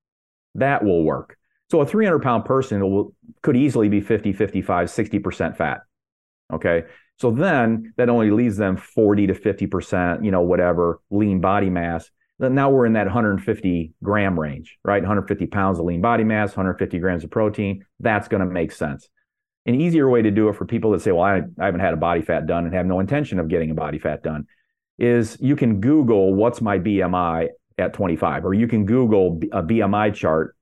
That 0.56 0.84
will 0.84 1.04
work. 1.04 1.38
So 1.70 1.82
a 1.82 1.86
300 1.86 2.22
pound 2.22 2.46
person 2.46 2.82
will, 2.82 3.14
could 3.42 3.58
easily 3.58 3.90
be 3.90 4.02
50, 4.02 4.34
55, 4.34 4.88
60% 4.88 5.58
fat. 5.58 5.82
Okay. 6.54 6.84
So 7.20 7.32
then 7.32 7.94
that 7.98 8.10
only 8.10 8.32
leaves 8.32 8.58
them 8.58 8.78
40 8.78 9.28
to 9.28 9.34
50%, 9.34 10.24
you 10.24 10.32
know, 10.32 10.42
whatever 10.42 11.02
lean 11.10 11.42
body 11.42 11.70
mass. 11.70 12.10
Then 12.40 12.54
now 12.54 12.70
we're 12.70 12.86
in 12.86 12.94
that 12.94 13.08
150 13.08 13.94
gram 14.04 14.40
range, 14.40 14.78
right? 14.84 15.02
150 15.02 15.48
pounds 15.48 15.80
of 15.80 15.86
lean 15.86 16.02
body 16.02 16.24
mass, 16.24 16.52
150 16.52 17.00
grams 17.00 17.24
of 17.24 17.32
protein. 17.32 17.84
That's 18.00 18.28
going 18.28 18.42
to 18.42 18.46
make 18.46 18.72
sense. 18.72 19.10
An 19.66 19.82
easier 19.82 20.08
way 20.08 20.22
to 20.22 20.32
do 20.32 20.48
it 20.48 20.56
for 20.56 20.66
people 20.66 20.92
that 20.92 21.02
say, 21.02 21.12
well, 21.12 21.24
I, 21.24 21.42
I 21.60 21.66
haven't 21.66 21.82
had 21.82 21.96
a 21.96 21.98
body 21.98 22.22
fat 22.22 22.46
done 22.46 22.66
and 22.66 22.74
have 22.76 22.86
no 22.86 23.00
intention 23.00 23.40
of 23.40 23.50
getting 23.50 23.72
a 23.72 23.74
body 23.74 23.98
fat 23.98 24.22
done 24.22 24.46
is 24.98 25.38
you 25.40 25.56
can 25.56 25.80
Google 25.80 26.34
what's 26.34 26.62
my 26.62 26.80
BMI 26.80 27.50
at 27.78 27.94
25, 27.94 28.46
or 28.46 28.54
you 28.54 28.68
can 28.68 28.86
Google 28.86 29.40
a 29.52 29.62
BMI 29.62 30.14
chart 30.14 30.56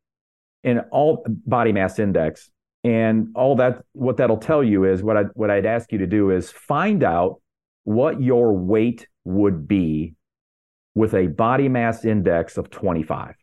and 0.64 0.82
all 0.92 1.26
body 1.28 1.72
mass 1.72 2.00
index. 2.00 2.50
And 2.84 3.30
all 3.36 3.56
that, 3.56 3.84
what 3.94 4.18
that'll 4.18 4.38
tell 4.38 4.64
you 4.64 4.84
is 4.84 5.02
what 5.02 5.18
I 5.18 5.24
what 5.34 5.50
I'd 5.50 5.66
ask 5.66 5.92
you 5.92 6.00
to 6.00 6.08
do 6.08 6.32
is 6.32 6.52
find 6.52 7.04
out 7.04 7.42
what 7.84 8.22
your 8.22 8.56
weight 8.56 9.08
would 9.24 9.68
be 9.68 10.16
with 10.94 11.14
a 11.14 11.28
body 11.28 11.68
mass 11.68 12.06
index 12.06 12.58
of 12.58 12.70
25. 12.70 13.36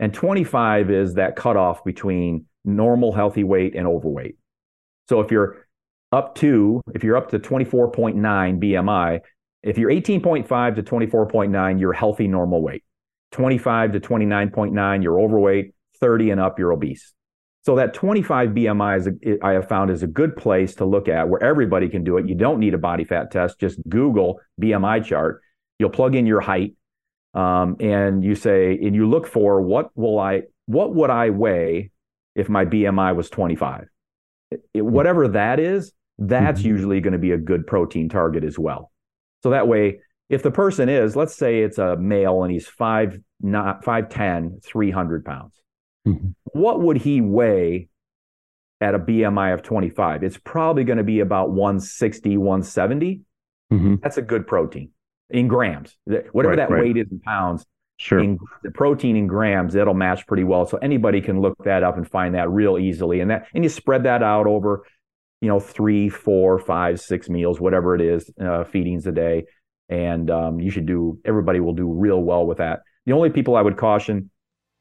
And 0.00 0.14
25 0.14 0.90
is 0.90 1.14
that 1.14 1.36
cutoff 1.36 1.84
between 1.84 2.46
normal 2.64 3.12
healthy 3.12 3.44
weight 3.44 3.74
and 3.74 3.86
overweight. 3.86 4.36
So 5.08 5.20
if 5.20 5.30
you're 5.30 5.66
up 6.12 6.34
to 6.36 6.80
if 6.94 7.04
you're 7.04 7.16
up 7.16 7.30
to 7.30 7.38
24.9 7.38 8.16
BMI, 8.16 9.20
If 9.62 9.78
you're 9.78 9.90
18.5 9.90 10.76
to 10.76 10.82
24.9, 10.82 11.80
you're 11.80 11.92
healthy 11.92 12.28
normal 12.28 12.62
weight. 12.62 12.84
25 13.32 13.92
to 13.92 14.00
29.9, 14.00 15.02
you're 15.02 15.20
overweight. 15.20 15.74
30 16.00 16.30
and 16.30 16.40
up, 16.40 16.58
you're 16.58 16.72
obese. 16.72 17.12
So 17.64 17.76
that 17.76 17.92
25 17.92 18.50
BMI 18.50 18.98
is 18.98 19.06
a, 19.08 19.44
I 19.44 19.52
have 19.52 19.68
found 19.68 19.90
is 19.90 20.02
a 20.02 20.06
good 20.06 20.36
place 20.36 20.76
to 20.76 20.84
look 20.84 21.08
at 21.08 21.28
where 21.28 21.42
everybody 21.42 21.88
can 21.88 22.04
do 22.04 22.16
it. 22.16 22.28
You 22.28 22.34
don't 22.34 22.60
need 22.60 22.72
a 22.72 22.78
body 22.78 23.04
fat 23.04 23.30
test. 23.30 23.58
Just 23.58 23.80
Google 23.88 24.40
BMI 24.60 25.04
chart. 25.04 25.42
You'll 25.78 25.90
plug 25.90 26.14
in 26.14 26.26
your 26.26 26.40
height, 26.40 26.74
um, 27.34 27.76
and 27.78 28.24
you 28.24 28.34
say, 28.34 28.72
and 28.72 28.94
you 28.94 29.08
look 29.08 29.26
for 29.26 29.60
what 29.60 29.90
will 29.96 30.18
I, 30.18 30.42
what 30.66 30.94
would 30.94 31.10
I 31.10 31.30
weigh 31.30 31.90
if 32.34 32.48
my 32.48 32.64
BMI 32.64 33.14
was 33.14 33.28
25? 33.28 33.86
It, 34.50 34.82
whatever 34.82 35.28
that 35.28 35.60
is, 35.60 35.92
that's 36.18 36.60
mm-hmm. 36.60 36.68
usually 36.68 37.00
going 37.00 37.12
to 37.12 37.18
be 37.18 37.32
a 37.32 37.38
good 37.38 37.66
protein 37.66 38.08
target 38.08 38.44
as 38.44 38.58
well. 38.58 38.90
So 39.42 39.50
that 39.50 39.68
way, 39.68 40.00
if 40.28 40.42
the 40.42 40.50
person 40.50 40.88
is, 40.88 41.16
let's 41.16 41.36
say 41.36 41.62
it's 41.62 41.78
a 41.78 41.96
male 41.96 42.42
and 42.42 42.52
he's 42.52 42.66
five, 42.66 43.18
not 43.40 43.84
5'10, 43.84 44.62
300 44.64 45.24
pounds, 45.24 45.54
mm-hmm. 46.06 46.28
what 46.44 46.80
would 46.80 46.98
he 46.98 47.20
weigh 47.20 47.88
at 48.80 48.94
a 48.94 48.98
BMI 48.98 49.54
of 49.54 49.62
25? 49.62 50.22
It's 50.22 50.38
probably 50.38 50.84
going 50.84 50.98
to 50.98 51.04
be 51.04 51.20
about 51.20 51.50
160, 51.50 52.36
170. 52.36 53.20
Mm-hmm. 53.72 53.94
That's 54.02 54.18
a 54.18 54.22
good 54.22 54.46
protein 54.46 54.90
in 55.30 55.48
grams. 55.48 55.96
Whatever 56.04 56.50
right, 56.50 56.56
that 56.56 56.70
right. 56.70 56.82
weight 56.82 56.96
is 56.96 57.06
in 57.10 57.20
pounds, 57.20 57.64
Sure. 57.98 58.20
In, 58.20 58.38
the 58.62 58.70
protein 58.70 59.16
in 59.16 59.26
grams, 59.26 59.74
it'll 59.74 59.92
match 59.92 60.24
pretty 60.28 60.44
well. 60.44 60.66
So 60.66 60.78
anybody 60.78 61.20
can 61.20 61.40
look 61.40 61.56
that 61.64 61.82
up 61.82 61.96
and 61.96 62.08
find 62.08 62.36
that 62.36 62.48
real 62.48 62.78
easily. 62.78 63.18
And 63.18 63.30
that 63.30 63.48
and 63.54 63.64
you 63.64 63.68
spread 63.68 64.04
that 64.04 64.22
out 64.22 64.46
over, 64.46 64.84
you 65.40 65.48
know, 65.48 65.60
three, 65.60 66.08
four, 66.08 66.58
five, 66.58 67.00
six 67.00 67.28
meals, 67.28 67.60
whatever 67.60 67.94
it 67.94 68.00
is, 68.00 68.30
uh, 68.40 68.64
feedings 68.64 69.06
a 69.06 69.12
day. 69.12 69.44
And 69.88 70.30
um, 70.30 70.60
you 70.60 70.70
should 70.70 70.86
do. 70.86 71.18
Everybody 71.24 71.60
will 71.60 71.72
do 71.72 71.90
real 71.90 72.22
well 72.22 72.46
with 72.46 72.58
that. 72.58 72.80
The 73.06 73.12
only 73.12 73.30
people 73.30 73.56
I 73.56 73.62
would 73.62 73.76
caution 73.76 74.30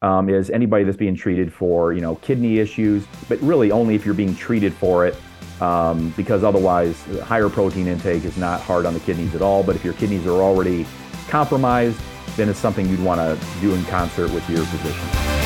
um, 0.01 0.29
is 0.29 0.49
anybody 0.49 0.83
that's 0.83 0.97
being 0.97 1.15
treated 1.15 1.53
for, 1.53 1.93
you 1.93 2.01
know, 2.01 2.15
kidney 2.15 2.59
issues, 2.59 3.05
but 3.29 3.39
really 3.41 3.71
only 3.71 3.95
if 3.95 4.05
you're 4.05 4.13
being 4.13 4.35
treated 4.35 4.73
for 4.73 5.05
it. 5.07 5.15
Um, 5.61 6.13
because 6.15 6.43
otherwise, 6.43 7.01
higher 7.23 7.49
protein 7.49 7.87
intake 7.87 8.25
is 8.25 8.37
not 8.37 8.61
hard 8.61 8.85
on 8.85 8.93
the 8.93 8.99
kidneys 8.99 9.33
at 9.33 9.41
all. 9.41 9.63
But 9.63 9.75
if 9.75 9.83
your 9.83 9.93
kidneys 9.93 10.27
are 10.27 10.41
already 10.41 10.85
compromised, 11.29 11.99
then 12.35 12.49
it's 12.49 12.59
something 12.59 12.87
you'd 12.87 13.03
want 13.03 13.19
to 13.19 13.59
do 13.59 13.73
in 13.73 13.83
concert 13.85 14.31
with 14.31 14.47
your 14.49 14.63
physician. 14.65 15.36